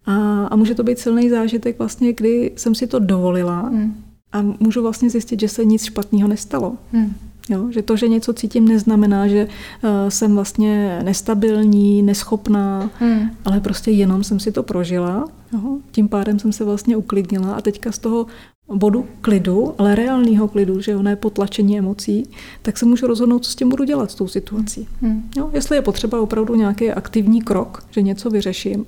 [0.06, 3.94] a, a může to být silný zážitek, vlastně, kdy jsem si to dovolila hmm.
[4.32, 6.76] a můžu vlastně zjistit, že se nic špatného nestalo.
[6.92, 7.14] Hmm.
[7.50, 13.30] Jo, že to, že něco cítím, neznamená, že uh, jsem vlastně nestabilní, neschopná, hmm.
[13.44, 15.28] ale prostě jenom jsem si to prožila.
[15.52, 18.26] Jo, tím pádem jsem se vlastně uklidnila a teďka z toho
[18.74, 22.28] bodu klidu, ale reálného klidu, že jo, ne potlačení emocí,
[22.62, 24.88] tak se můžu rozhodnout, co s tím budu dělat s tou situací.
[25.02, 25.30] Hmm.
[25.36, 28.86] Jo, jestli je potřeba opravdu nějaký aktivní krok, že něco vyřeším,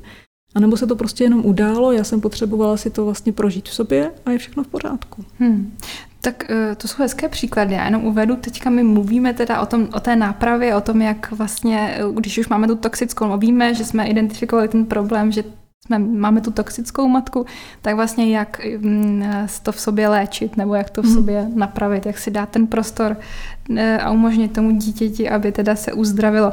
[0.55, 3.74] A nebo se to prostě jenom událo, já jsem potřebovala si to vlastně prožít v
[3.74, 5.24] sobě a je všechno v pořádku.
[5.38, 5.76] Hmm.
[6.20, 7.74] Tak eh, to jsou hezké příklady.
[7.74, 11.32] Já jenom uvedu, teďka my mluvíme teda o, tom, o té nápravě, o tom, jak
[11.32, 15.44] vlastně, eh, když už máme tu toxickou, víme, že jsme identifikovali ten problém, že
[15.89, 17.47] jsme, máme tu toxickou matku,
[17.82, 19.24] tak vlastně jak mm,
[19.62, 21.14] to v sobě léčit, nebo jak to v mhm.
[21.14, 23.16] sobě napravit, jak si dát ten prostor
[23.76, 26.53] e, a umožnit tomu dítěti, aby teda se uzdravilo.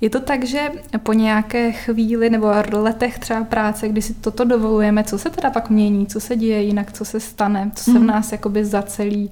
[0.00, 0.70] Je to tak, že
[1.02, 5.70] po nějaké chvíli nebo letech třeba práce, kdy si toto dovolujeme, co se teda pak
[5.70, 8.06] mění, co se děje jinak, co se stane, co se v mhm.
[8.06, 9.30] nás jakoby zacelí,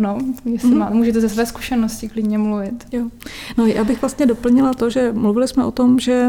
[0.00, 0.78] No, jestli mm.
[0.78, 2.86] má, můžete ze své zkušenosti klidně mluvit.
[2.92, 3.04] Jo.
[3.58, 6.28] No, já bych vlastně doplnila to, že mluvili jsme o tom, že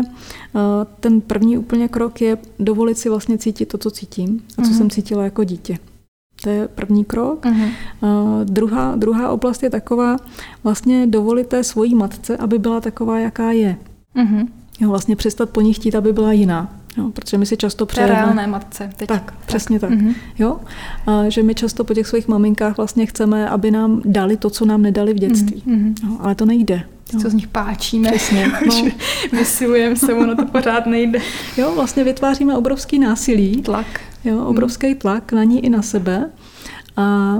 [0.53, 0.62] uh,
[0.99, 4.74] ten první úplně krok je dovolit si vlastně cítit to, co cítím a co mm.
[4.78, 5.78] jsem cítila jako dítě.
[6.41, 7.45] To je první krok.
[7.45, 7.62] Mm.
[7.62, 7.70] Uh,
[8.43, 10.18] druhá, druhá oblast je taková,
[10.64, 13.78] vlastně dovolit té svojí matce, aby byla taková, jaká je.
[14.16, 14.47] Mm.
[14.80, 16.76] Jo, vlastně přestat po ní chtít, aby byla jiná.
[16.97, 18.13] Jo, protože my si často přejeme...
[18.13, 18.89] reálné matce.
[18.95, 19.07] Teď.
[19.07, 19.89] Tak, tak, přesně tak.
[19.89, 20.15] Mm-hmm.
[20.39, 20.59] Jo?
[21.07, 24.65] A že my často po těch svých maminkách vlastně chceme, aby nám dali to, co
[24.65, 25.63] nám nedali v dětství.
[25.67, 25.93] Mm-hmm.
[26.03, 26.83] Jo, ale to nejde.
[27.13, 27.19] Jo.
[27.19, 28.11] Co z nich páčíme.
[28.11, 28.51] Přesně.
[28.67, 28.91] No.
[29.39, 31.19] Vysilujeme se, ono to pořád nejde.
[31.57, 33.61] Jo, vlastně vytváříme obrovský násilí.
[33.61, 33.99] Tlak.
[34.23, 36.29] Jo, obrovský tlak na ní i na sebe.
[36.97, 37.37] A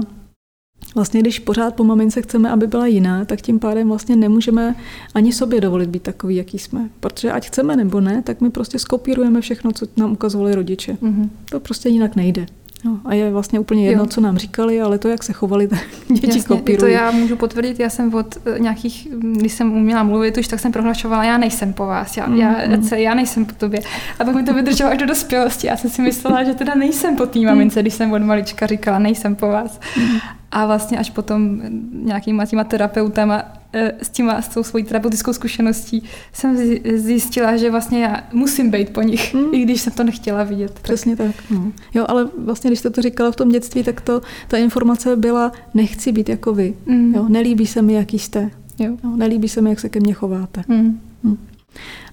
[0.98, 4.74] Vlastně, když pořád po mamince chceme, aby byla jiná, tak tím pádem vlastně nemůžeme
[5.14, 6.88] ani sobě dovolit být takový, jaký jsme.
[7.00, 10.92] Protože ať chceme nebo ne, tak my prostě skopírujeme všechno, co nám ukazovali rodiče.
[11.02, 11.28] Mm-hmm.
[11.50, 12.46] To prostě jinak nejde.
[12.84, 14.06] No, a je vlastně úplně jedno, jo.
[14.06, 15.78] co nám říkali, ale to, jak se chovali, tak
[16.08, 16.78] děti Jasně, kopírují.
[16.78, 20.60] To já můžu potvrdit, já jsem od eh, nějakých, když jsem uměla mluvit už, tak
[20.60, 22.88] jsem prohlašovala, já nejsem po vás, já, mm, já, mm.
[22.94, 23.80] já nejsem po tobě.
[24.18, 25.66] A pak mi to vydrželo až do dospělosti.
[25.66, 28.98] Já jsem si myslela, že teda nejsem po té mamince, když jsem od malička říkala,
[28.98, 29.80] nejsem po vás.
[29.96, 30.18] Mm.
[30.50, 31.60] A vlastně až potom
[31.92, 33.42] nějakýma těma terapeutama
[33.72, 36.56] e, s, těma, s tou svojí terapeutickou zkušeností jsem
[36.96, 39.54] zjistila, že vlastně já musím být po nich, mm.
[39.54, 40.80] i když jsem to nechtěla vidět.
[40.82, 41.26] Přesně tak.
[41.26, 41.50] tak.
[41.50, 41.72] No.
[41.94, 45.52] Jo, ale vlastně, když jste to říkala v tom dětství, tak to, ta informace byla,
[45.74, 46.74] nechci být jako vy.
[46.86, 47.14] Mm.
[47.14, 48.50] Jo, nelíbí se mi, jaký jste.
[48.78, 48.96] Jo.
[49.04, 50.64] Jo, nelíbí se mi, jak se ke mně chováte.
[50.68, 51.00] Mm.
[51.22, 51.38] Mm.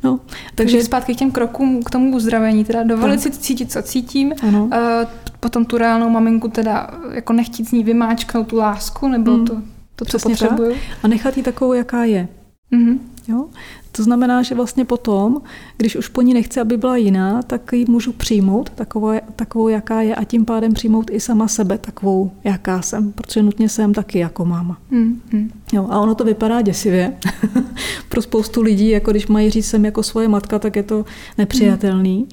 [0.03, 0.20] No,
[0.56, 4.66] takže zpátky k těm krokům, k tomu uzdravení, teda dovolit si cítit, co cítím, ano.
[4.66, 4.72] Uh,
[5.39, 9.45] potom tu reálnou maminku teda jako nechtít z ní vymáčknout tu lásku, nebo mm.
[9.45, 9.62] to,
[9.95, 10.72] to, co potřebuju.
[10.72, 10.80] Tak.
[11.03, 12.28] A nechat ji takovou, jaká je.
[12.74, 12.97] Mm-hmm.
[13.28, 13.45] Jo?
[13.95, 15.41] To znamená, že vlastně potom,
[15.77, 20.01] když už po ní nechci, aby byla jiná, tak ji můžu přijmout takovou, takovou, jaká
[20.01, 24.19] je a tím pádem přijmout i sama sebe takovou, jaká jsem, protože nutně jsem taky
[24.19, 24.77] jako máma.
[24.91, 25.49] Mm, mm.
[25.73, 27.13] Jo, a ono to vypadá děsivě.
[28.09, 31.05] Pro spoustu lidí, jako když mají říct jsem jako svoje matka, tak je to
[31.37, 32.17] nepřijatelný.
[32.17, 32.25] Mm.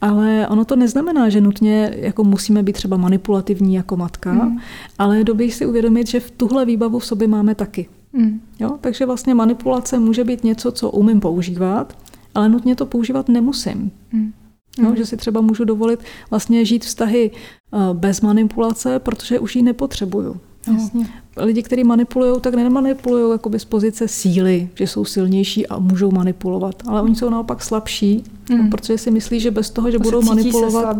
[0.00, 4.58] Ale ono to neznamená, že nutně jako musíme být třeba manipulativní jako matka, mm.
[4.98, 7.88] ale je dobré si uvědomit, že v tuhle výbavu v sobě máme taky.
[8.12, 8.40] Mm.
[8.60, 8.78] Jo?
[8.80, 11.98] Takže vlastně manipulace může být něco, co umím používat,
[12.34, 13.90] ale nutně to používat nemusím.
[14.12, 14.32] Mm.
[14.78, 16.00] Jo, že si třeba můžu dovolit
[16.30, 20.40] vlastně žít vztahy eh, bez manipulace, protože už ji nepotřebuju.
[20.72, 21.06] Jasně.
[21.36, 26.82] Lidi, kteří manipulují, tak nemanipulují jako z pozice síly, že jsou silnější a můžou manipulovat.
[26.86, 28.70] Ale oni jsou naopak slabší, mm.
[28.70, 30.96] protože si myslí, že bez toho, že to budou manipulovat,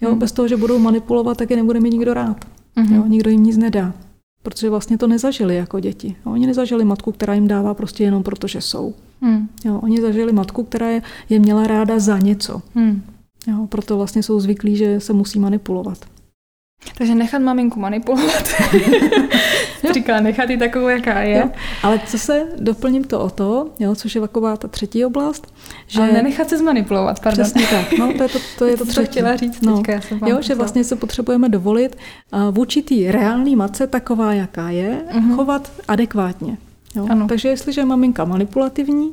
[0.00, 0.18] jo, mm.
[0.18, 2.44] bez toho, že budou manipulovat, tak je nebude mít nikdo rád.
[2.76, 2.94] Mm.
[2.94, 3.92] Jo, nikdo jim nic nedá
[4.46, 6.16] protože vlastně to nezažili jako děti.
[6.24, 8.94] Oni nezažili matku, která jim dává prostě jenom proto, že jsou.
[9.20, 9.48] Hmm.
[9.64, 12.62] Jo, oni zažili matku, která je, je měla ráda za něco.
[12.74, 13.02] Hmm.
[13.46, 15.98] Jo, proto vlastně jsou zvyklí, že se musí manipulovat.
[16.98, 18.48] Takže nechat maminku manipulovat.
[19.92, 21.38] Říká, nechat ji takovou, jaká je.
[21.38, 21.50] Jo.
[21.82, 25.52] Ale co se, doplním to o to, jo, což je taková ta třetí oblast,
[25.86, 26.00] že...
[26.00, 27.44] Ale nenechat se zmanipulovat, pardon.
[27.44, 29.06] Přesně tak, no, to je to, to, je to třetí.
[29.06, 29.76] chtěla říct no.
[29.76, 31.96] teďka, já jsem Jo, že vlastně se potřebujeme dovolit
[32.32, 35.36] uh, vůči té reální matce taková, jaká je, uh-huh.
[35.36, 36.58] chovat adekvátně.
[36.94, 37.06] Jo?
[37.10, 37.26] Ano.
[37.28, 39.12] Takže jestliže je maminka manipulativní,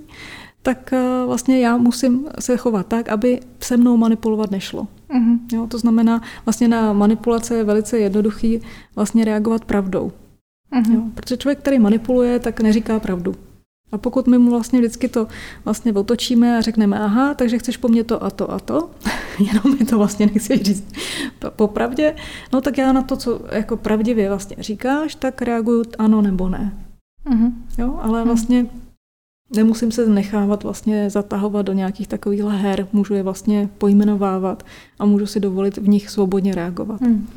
[0.61, 0.93] tak
[1.25, 4.87] vlastně já musím se chovat tak, aby se mnou manipulovat nešlo.
[5.09, 5.39] Uh-huh.
[5.53, 8.61] Jo, to znamená, vlastně na manipulace je velice jednoduchý
[8.95, 10.11] vlastně reagovat pravdou.
[10.73, 10.93] Uh-huh.
[10.93, 13.35] Jo, protože člověk, který manipuluje, tak neříká pravdu.
[13.91, 15.27] A pokud my mu vlastně vždycky to
[15.65, 18.89] vlastně otočíme a řekneme, aha, takže chceš po mně to a to a to,
[19.39, 20.93] jenom mi to vlastně nechceš říct
[21.55, 22.15] popravdě,
[22.53, 26.85] no tak já na to, co jako pravdivě vlastně říkáš, tak reaguju ano nebo ne.
[27.25, 27.51] Uh-huh.
[27.77, 28.65] Jo, ale vlastně
[29.55, 34.63] Nemusím se nechávat vlastně zatahovat do nějakých takových her, můžu je vlastně pojmenovávat
[34.99, 37.01] a můžu si dovolit v nich svobodně reagovat.
[37.01, 37.27] Hmm.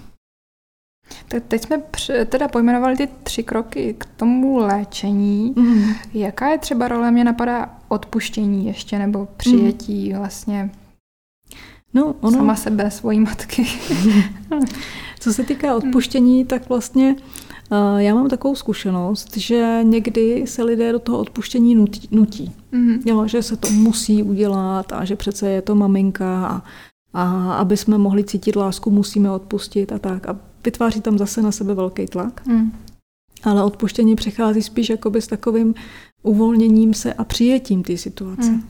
[1.29, 1.83] Tak teď jsme
[2.27, 5.53] teda pojmenovali ty tři kroky k tomu léčení.
[5.57, 5.85] Mm.
[6.15, 10.19] Jaká je třeba role, mě napadá odpuštění ještě, nebo přijetí mm.
[10.19, 10.71] vlastně
[11.95, 12.39] no, ono...
[12.39, 13.67] sama sebe, svojí matky.
[15.21, 17.17] Co se týká odpuštění, tak vlastně
[17.97, 22.09] já mám takovou zkušenost, že někdy se lidé do toho odpuštění nutí.
[22.11, 22.53] nutí.
[22.73, 23.01] Mm-hmm.
[23.05, 26.63] Jo, že se to musí udělat a že přece je to maminka a,
[27.15, 30.29] a aby jsme mohli cítit lásku, musíme odpustit a tak.
[30.29, 30.37] A
[30.67, 32.47] vytváří tam zase na sebe velký tlak.
[32.47, 32.73] Mm.
[33.43, 35.75] Ale odpuštění přichází spíš jakoby s takovým
[36.23, 38.51] uvolněním se a přijetím té situace.
[38.51, 38.63] Mm.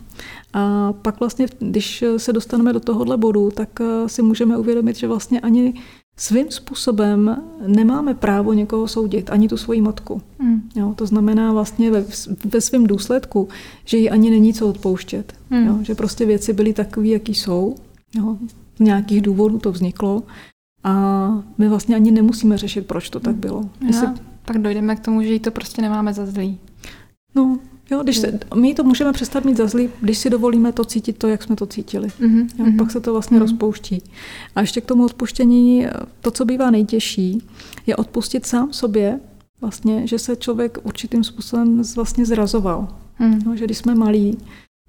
[0.53, 5.09] A pak vlastně, když se dostaneme do tohohle bodu, tak eh, si můžeme uvědomit, že
[5.09, 5.75] vlastně ani
[6.17, 10.23] svým způsobem nemáme právo někoho soudit, ani tu svoji matku.
[10.39, 10.69] Mm.
[10.77, 12.05] Jo, to znamená vlastně ve,
[12.45, 13.49] ve svém důsledku,
[13.85, 15.33] že ji ani není co odpouštět.
[15.51, 15.67] Mm.
[15.67, 17.75] Jo, že prostě věci byly takové, jaký jsou.
[18.15, 18.37] Jo,
[18.77, 20.23] z nějakých důvodů to vzniklo.
[20.87, 23.41] A my vlastně ani nemusíme řešit, proč to tak hmm.
[23.41, 23.69] bylo.
[23.87, 24.09] Jestli...
[24.45, 26.59] Pak dojdeme k tomu, že ji to prostě nemáme za zlý.
[27.35, 27.59] No,
[27.91, 31.19] Jo, když se, my to můžeme přestat mít za zlý, když si dovolíme to cítit
[31.19, 32.09] to, jak jsme to cítili.
[32.09, 32.49] Mm-hmm.
[32.59, 33.41] Jo, pak se to vlastně mm-hmm.
[33.41, 34.03] rozpouští.
[34.55, 35.87] A ještě k tomu odpuštění,
[36.21, 37.43] to, co bývá nejtěžší,
[37.87, 39.21] je odpustit sám sobě,
[39.61, 42.89] vlastně, že se člověk určitým způsobem vlastně zrazoval.
[43.19, 43.39] Mm.
[43.47, 44.39] No, že když jsme malí,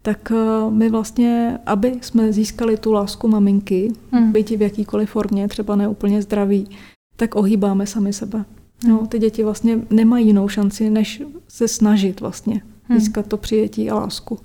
[0.07, 4.31] tak eh, my vlastně, aby jsme získali tu lásku maminky, mm.
[4.31, 6.67] být v jakýkoliv formě, třeba neúplně zdraví,
[7.15, 8.45] tak ohýbáme sami sebe.
[8.87, 12.99] No, ty děti vlastně nemají jinou šanci, než se snažit vlastně Hmm.
[12.99, 14.39] získat to přijetí a lásku.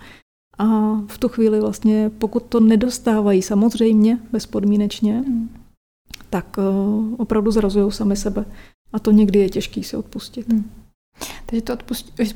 [0.59, 5.49] A v tu chvíli vlastně, pokud to nedostávají samozřejmě, bezpodmínečně, hmm.
[6.31, 8.45] tak uh, opravdu zrazují sami sebe.
[8.93, 10.53] A to někdy je těžký si odpustit.
[10.53, 10.71] Hmm.
[11.47, 11.77] Takže to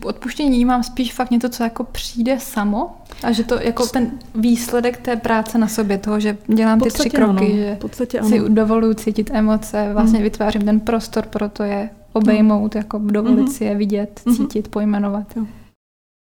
[0.08, 4.96] odpuštění mám spíš fakt něco, co jako přijde samo a že to jako ten výsledek
[4.96, 7.56] té práce na sobě, toho, že dělám ty tři kroky, ano.
[7.56, 8.28] že podstatě ano.
[8.28, 10.24] si dovoluju cítit emoce, vlastně hmm.
[10.24, 12.80] vytvářím ten prostor pro to je obejmout, hmm.
[12.82, 13.48] jako dovolit hmm.
[13.48, 14.36] si je vidět, hmm.
[14.36, 15.36] cítit, pojmenovat.
[15.36, 15.46] Jo.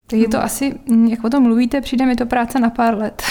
[0.07, 0.74] Tak je to asi,
[1.09, 3.22] jak o tom mluvíte, přijde mi to práce na pár let.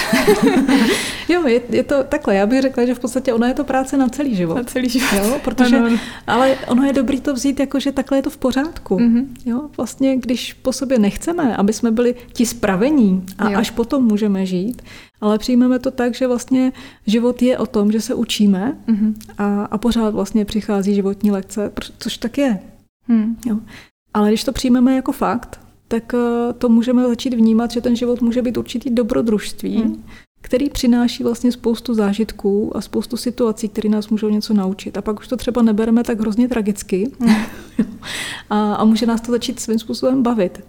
[1.30, 2.36] jo, je, je to takhle.
[2.36, 4.55] Já bych řekla, že v podstatě ono je to práce na celý život.
[4.55, 5.07] Na celý život.
[5.13, 5.97] Jo, protože, no, no.
[6.28, 8.97] Ale ono je dobrý to vzít jako, že takhle je to v pořádku.
[8.97, 9.26] Mm-hmm.
[9.45, 13.59] Jo, vlastně, když po sobě nechceme, aby jsme byli ti spravení a jo.
[13.59, 14.82] až potom můžeme žít,
[15.21, 16.71] ale přijmeme to tak, že vlastně
[17.07, 19.13] život je o tom, že se učíme mm-hmm.
[19.38, 22.59] a, a pořád vlastně přichází životní lekce, což tak je.
[23.07, 23.38] Mm.
[23.45, 23.59] Jo.
[24.13, 28.21] Ale když to přijmeme jako fakt, tak eh, to můžeme začít vnímat, že ten život
[28.21, 30.03] může být určitý dobrodružství, hmm.
[30.41, 34.97] který přináší vlastně spoustu zážitků a spoustu situací, které nás můžou něco naučit.
[34.97, 37.36] A pak už to třeba nebereme tak hrozně tragicky hmm.
[38.49, 40.63] a, a může nás to začít svým způsobem bavit.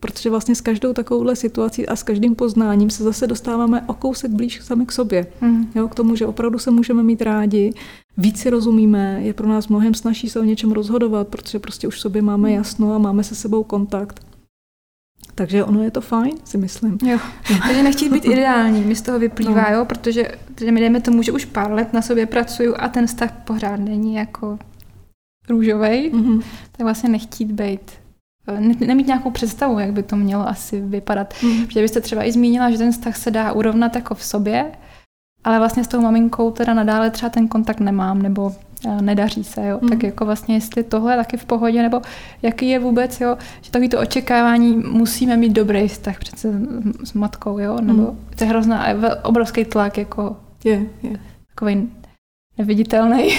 [0.00, 4.30] Protože vlastně s každou takovouhle situací a s každým poznáním se zase dostáváme o kousek
[4.30, 5.26] blíž sami k sobě.
[5.40, 5.70] Mm.
[5.74, 7.74] Jo, k tomu, že opravdu se můžeme mít rádi,
[8.16, 12.00] víc si rozumíme, je pro nás mnohem snažší se o něčem rozhodovat, protože prostě už
[12.00, 14.31] sobě máme jasno a máme se sebou kontakt.
[15.34, 16.98] Takže ono je to fajn, si myslím.
[17.02, 17.18] Jo.
[17.66, 19.76] Takže nechtít být ideální, mi z toho vyplývá, no.
[19.76, 20.32] jo, protože
[20.70, 24.14] mi dejme tomu, že už pár let na sobě pracuju a ten vztah pořád není
[24.14, 24.58] jako
[25.48, 26.42] růžovej, mm-hmm.
[26.72, 28.02] tak vlastně nechtít být
[28.60, 31.34] ne, nemít nějakou představu, jak by to mělo asi vypadat.
[31.42, 31.66] Mm.
[31.66, 34.72] Protože byste třeba i zmínila, že ten vztah se dá urovnat jako v sobě,
[35.44, 38.54] ale vlastně s tou maminkou teda nadále třeba ten kontakt nemám, nebo
[39.00, 39.78] nedaří se, jo.
[39.82, 39.88] Mm.
[39.88, 42.02] Tak jako vlastně jestli tohle je taky v pohodě, nebo
[42.42, 46.48] jaký je vůbec, jo, že takový to očekávání musíme mít dobrý vztah přece
[47.04, 48.18] s matkou, jo, nebo mm.
[48.36, 48.86] to je hrozná,
[49.22, 51.20] obrovský tlak, jako je, je.
[51.48, 51.90] takový
[52.58, 53.28] neviditelný.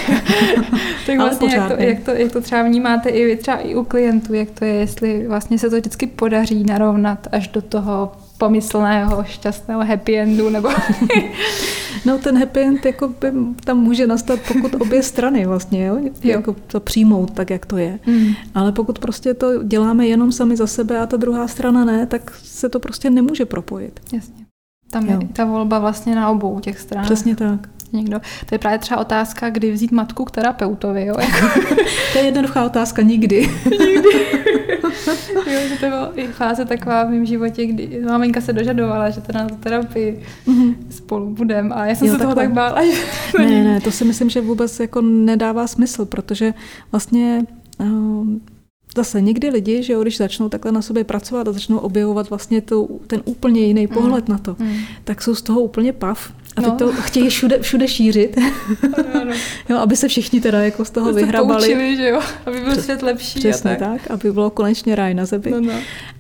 [1.06, 3.84] tak vlastně jak to, jak, to, jak to třeba vnímáte i vy třeba i u
[3.84, 8.12] klientů, jak to je, jestli vlastně se to vždycky podaří narovnat až do toho
[8.44, 10.70] pomyslného, šťastného happy endu, nebo...
[12.06, 13.32] no ten happy end jako by
[13.64, 15.98] tam může nastat, pokud obě strany vlastně, jo?
[15.98, 16.12] jo.
[16.24, 18.00] Jako to přijmout tak, jak to je.
[18.08, 18.34] Mm.
[18.56, 22.32] Ale pokud prostě to děláme jenom sami za sebe a ta druhá strana ne, tak
[22.44, 24.00] se to prostě nemůže propojit.
[24.14, 24.46] Jasně.
[24.92, 25.20] Tam jo.
[25.22, 27.06] je ta volba vlastně na obou těch stranách.
[27.06, 28.20] Přesně tak někdo.
[28.46, 31.06] To je právě třeba otázka, kdy vzít matku k terapeutovi.
[31.06, 31.16] Jo?
[31.20, 31.60] Jako.
[32.14, 33.50] to je jednoduchá otázka, nikdy.
[33.70, 34.10] nikdy.
[35.54, 39.22] jo, že to byla i fáze taková v mém životě, kdy maminka se dožadovala, že
[39.22, 40.76] teda na terapii mm-hmm.
[40.90, 42.36] spolu budem a já jsem jo, se takhle.
[42.36, 42.82] toho tak bála.
[43.40, 46.54] ne, ne, to si myslím, že vůbec jako nedává smysl, protože
[46.92, 47.46] vlastně
[47.80, 48.28] uh,
[48.96, 52.62] Zase někdy lidi, že jo, když začnou takhle na sobě pracovat a začnou objevovat vlastně
[52.62, 54.32] tu, ten úplně jiný pohled mm.
[54.32, 54.76] na to, mm.
[55.04, 56.78] tak jsou z toho úplně pav a teď no.
[56.78, 58.38] to chtějí všude, všude šířit,
[58.98, 59.34] ano, ano.
[59.70, 61.68] jo, aby se všichni teda jako z toho to vyhrabali.
[61.68, 62.22] Poučili, že jo?
[62.46, 63.40] Aby byl svět lepší.
[63.40, 64.02] Přesně a tak.
[64.02, 65.52] tak, aby bylo konečně ráj na zemi.
[65.52, 65.74] No, no.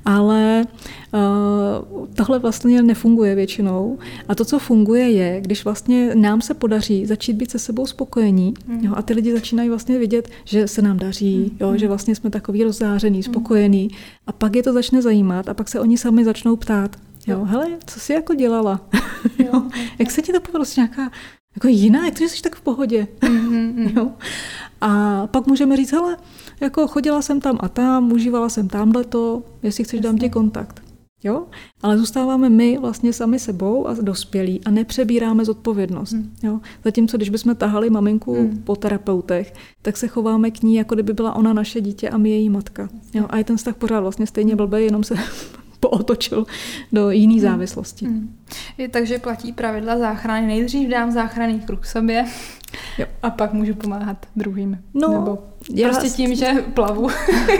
[0.05, 0.65] Ale
[1.13, 3.99] uh, tohle vlastně nefunguje většinou.
[4.27, 8.53] A to, co funguje, je, když vlastně nám se podaří začít být se sebou spokojení
[8.67, 8.79] mm.
[8.85, 11.57] jo, a ty lidi začínají vlastně vidět, že se nám daří, mm.
[11.59, 13.23] jo, že vlastně jsme takový rozzářený, mm.
[13.23, 13.89] spokojení.
[14.27, 16.95] A pak je to začne zajímat a pak se oni sami začnou ptát,
[17.27, 18.81] Jo, hele, co jsi jako dělala?
[19.37, 19.63] Jo.
[19.99, 20.65] Jak se ti to povedlo?
[20.65, 21.11] Jsi nějaká
[21.55, 23.07] Jako jiná, jak to, že jsi tak v pohodě.
[23.21, 23.91] Mm-hmm.
[23.97, 24.11] jo?
[24.81, 26.17] A pak můžeme říct, hele,
[26.61, 30.09] jako chodila jsem tam a tam, užívala jsem tamhle to, jestli chceš, Jasně.
[30.09, 30.83] dám ti kontakt.
[31.23, 31.45] Jo?
[31.81, 36.11] Ale zůstáváme my vlastně sami sebou a dospělí a nepřebíráme zodpovědnost.
[36.11, 36.33] Hmm.
[36.43, 36.59] Jo?
[36.83, 38.61] Zatímco, když bychom tahali maminku hmm.
[38.63, 42.29] po terapeutech, tak se chováme k ní, jako kdyby byla ona naše dítě a my
[42.29, 42.89] její matka.
[43.13, 43.25] Jo?
[43.29, 45.15] A je ten vztah pořád vlastně stejně blbý, jenom se
[45.83, 46.45] pootočil
[46.91, 47.41] do jiné hmm.
[47.41, 48.05] závislosti.
[48.05, 48.35] Hmm.
[48.77, 50.47] Je, takže platí pravidla záchrany.
[50.47, 52.25] Nejdřív dám záchranný kruh sobě
[52.97, 53.05] jo.
[53.23, 54.83] a pak můžu pomáhat druhým.
[54.93, 57.07] No, Nebo já prostě tím, že plavu.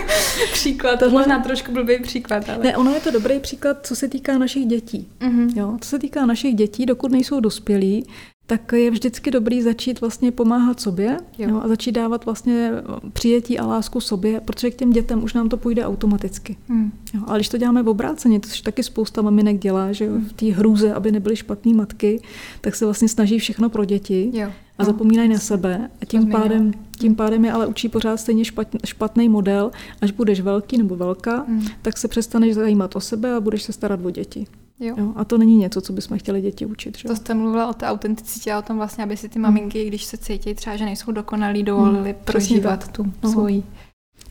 [0.54, 2.50] příklad, to možná trošku blbý příklad.
[2.50, 2.64] Ale...
[2.64, 5.08] Ne, ono je to dobrý příklad, co se týká našich dětí.
[5.20, 5.58] Mm-hmm.
[5.58, 8.06] Jo, co se týká našich dětí, dokud nejsou dospělí,
[8.48, 11.50] tak je vždycky dobrý začít vlastně pomáhat sobě jo.
[11.50, 12.72] Jo, a začít dávat vlastně
[13.14, 16.58] přijetí a lásku sobě, protože k těm dětem už nám to půjde automaticky.
[16.68, 16.92] Hmm.
[17.14, 20.34] Jo, ale když to děláme v obráceně, což taky spousta maminek dělá, že jo, v
[20.34, 22.22] té hrůze, aby nebyly špatné matky,
[22.62, 24.52] tak se vlastně snaží všechno pro děti jo.
[24.78, 25.90] a zapomínají na sebe.
[26.02, 28.44] A tím pádem, tím pádem je ale učí pořád stejně
[28.86, 29.72] špatný model.
[30.02, 31.66] Až budeš velký nebo velká, hmm.
[31.82, 34.48] tak se přestaneš zajímat o sebe a budeš se starat o děti.
[34.80, 34.96] Jo.
[34.98, 36.98] Jo, a to není něco, co bychom chtěli děti učit.
[36.98, 37.08] Že?
[37.08, 39.88] To jste mluvila o té autenticitě a o tom vlastně, aby si ty maminky, mm.
[39.88, 42.20] když se cítí třeba, že nejsou dokonalí, dovolili mm.
[42.26, 43.32] prožívat tu no.
[43.32, 43.64] svoji.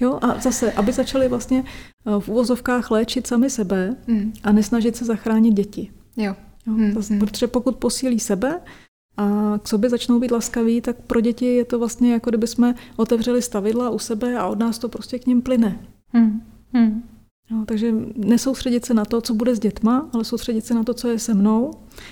[0.01, 1.65] Jo, a zase, aby začali vlastně
[2.07, 4.33] eh, v uvozovkách léčit sami sebe mm.
[4.43, 5.91] a nesnažit se zachránit děti.
[6.17, 6.37] Jo.
[6.67, 6.93] jo mm.
[6.93, 7.21] zase, mm.
[7.21, 8.61] Protože pokud posílí sebe
[9.17, 12.75] a k sobě začnou být laskaví, tak pro děti je to vlastně jako kdyby jsme
[12.97, 15.87] otevřeli stavidla u sebe a od nás to prostě k ním plyne.
[16.13, 16.43] Mm.
[16.73, 17.03] Mm.
[17.51, 20.95] No, takže nesoustředit se na to, co bude s dětma, ale soustředit se na to,
[20.95, 21.71] co je se mnou,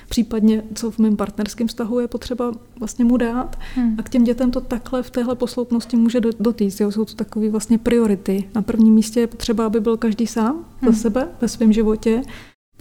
[0.08, 3.58] případně co v mém partnerském vztahu je potřeba vlastně mu dát.
[3.74, 3.96] Hmm.
[3.98, 6.80] A k těm dětem to takhle v téhle posloupnosti může dotýct.
[6.80, 6.92] Jo?
[6.92, 8.48] Jsou to takové vlastně priority.
[8.54, 10.92] Na prvním místě je potřeba, aby byl každý sám hmm.
[10.92, 12.22] za sebe ve svém životě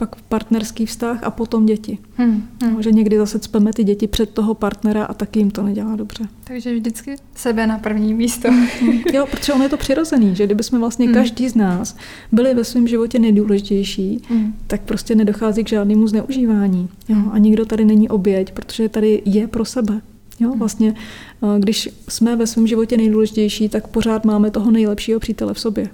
[0.00, 1.98] pak partnerský vztah a potom děti.
[2.16, 2.74] Hmm, hmm.
[2.74, 5.96] No, že někdy zase cpeme ty děti před toho partnera a taky jim to nedělá
[5.96, 6.28] dobře.
[6.44, 8.48] Takže vždycky sebe na první místo.
[8.50, 9.02] Hmm.
[9.12, 11.14] jo, protože ono je to přirozený, že kdyby jsme vlastně hmm.
[11.14, 11.96] každý z nás
[12.32, 14.54] byli ve svém životě nejdůležitější, hmm.
[14.66, 16.88] tak prostě nedochází k žádnému zneužívání.
[17.08, 17.18] Jo?
[17.32, 20.00] A nikdo tady není oběť, protože tady je pro sebe.
[20.40, 20.58] Jo, hmm.
[20.58, 20.94] vlastně,
[21.42, 25.88] eh, když jsme ve svém životě nejdůležitější, tak pořád máme toho nejlepšího přítele v sobě.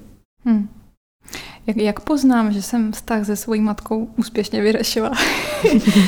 [0.45, 0.69] Hmm.
[1.67, 5.11] Jak, jak poznám, že jsem vztah se svojí matkou úspěšně vyřešila?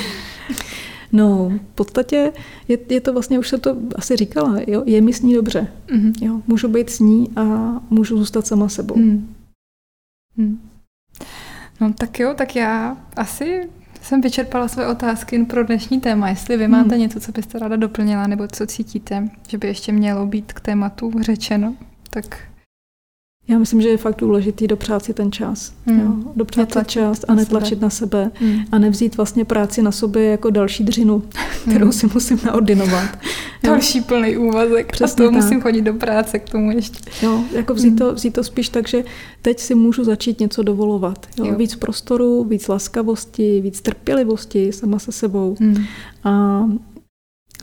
[1.12, 2.32] no, v podstatě
[2.68, 5.68] je, je to vlastně, už se to asi říkala, jo, je mi s ní dobře.
[5.86, 6.12] Mm-hmm.
[6.20, 7.42] Jo, můžu být s ní a
[7.90, 8.96] můžu zůstat sama sebou.
[8.96, 9.34] Mm.
[10.36, 10.68] Mm.
[11.80, 13.68] No tak jo, tak já asi
[14.02, 16.28] jsem vyčerpala své otázky pro dnešní téma.
[16.28, 17.00] Jestli vy máte mm.
[17.00, 21.12] něco, co byste ráda doplnila, nebo co cítíte, že by ještě mělo být k tématu
[21.20, 21.74] řečeno,
[22.10, 22.47] tak
[23.48, 25.72] já myslím, že je fakt důležitý dopřát si ten čas.
[25.86, 26.00] Hmm.
[26.00, 26.32] Jo?
[26.36, 28.30] Dopřát si čas a netlačit na sebe.
[28.34, 28.58] Hmm.
[28.72, 31.22] A nevzít vlastně práci na sobě jako další dřinu,
[31.62, 31.92] kterou hmm.
[31.92, 33.18] si musím naordinovat.
[33.62, 34.92] další plný úvazek.
[34.92, 36.98] Přesně a to musím chodit do práce k tomu ještě.
[37.22, 37.98] Jo, jako vzít, hmm.
[37.98, 39.04] to, vzít to spíš tak, že
[39.42, 41.26] teď si můžu začít něco dovolovat.
[41.38, 41.44] Jo?
[41.44, 41.54] Jo.
[41.54, 45.56] Víc prostoru, víc laskavosti, víc trpělivosti sama se sebou.
[45.60, 45.84] Hmm.
[46.24, 46.64] A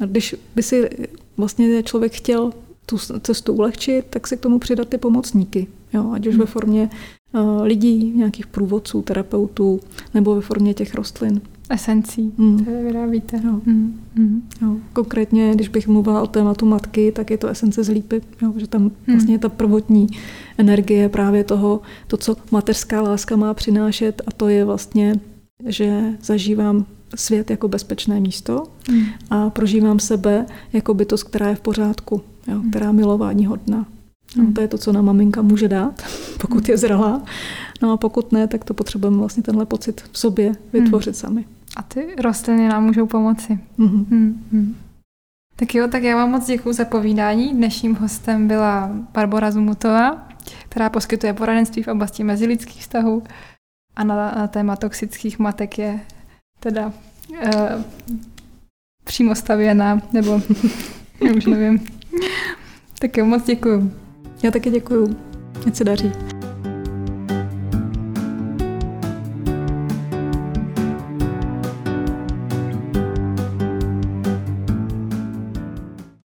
[0.05, 0.89] když by si
[1.37, 2.51] vlastně člověk chtěl
[2.85, 5.67] tu cestu ulehčit, tak si k tomu přidat ty pomocníky.
[5.93, 6.39] Jo, ať už hmm.
[6.39, 6.89] ve formě
[7.33, 9.79] uh, lidí, nějakých průvodců, terapeutů,
[10.13, 11.41] nebo ve formě těch rostlin.
[11.69, 12.59] Esencí, hmm.
[12.59, 13.41] které vyrábíte.
[13.45, 13.61] Jo.
[13.65, 14.49] Hmm.
[14.61, 14.75] Jo.
[14.93, 18.67] Konkrétně, když bych mluvila o tématu matky, tak je to esence z lípy, jo, že
[18.67, 18.91] tam hmm.
[19.07, 20.07] vlastně ta prvotní
[20.57, 25.19] energie právě toho, to, co mateřská láska má přinášet, a to je vlastně,
[25.65, 26.85] že zažívám
[27.15, 29.05] svět jako bezpečné místo hmm.
[29.29, 32.69] a prožívám sebe jako bytost, která je v pořádku jo, hmm.
[32.69, 33.85] která milování hodná.
[34.37, 36.03] No, to je to, co nám maminka může dát,
[36.41, 37.21] pokud je zralá.
[37.81, 41.19] No a pokud ne, tak to potřebujeme vlastně tenhle pocit v sobě vytvořit hmm.
[41.19, 41.45] sami.
[41.75, 43.59] A ty rostliny nám můžou pomoci.
[43.79, 44.05] Mm-hmm.
[44.05, 44.73] Mm-hmm.
[45.55, 47.53] Tak jo, tak já vám moc děkuji za povídání.
[47.53, 50.27] Dnešním hostem byla Barbara Zumutová,
[50.69, 53.23] která poskytuje poradenství v oblasti mezilidských vztahů
[53.95, 55.99] a na téma toxických matek je
[56.59, 56.93] teda
[57.29, 57.81] uh,
[59.03, 60.41] přímo stavěná, nebo
[61.37, 61.87] už nevím.
[62.99, 63.93] Tak jo, moc děkuju.
[64.43, 65.17] Já taky děkuju.
[65.67, 66.34] Ať se daří.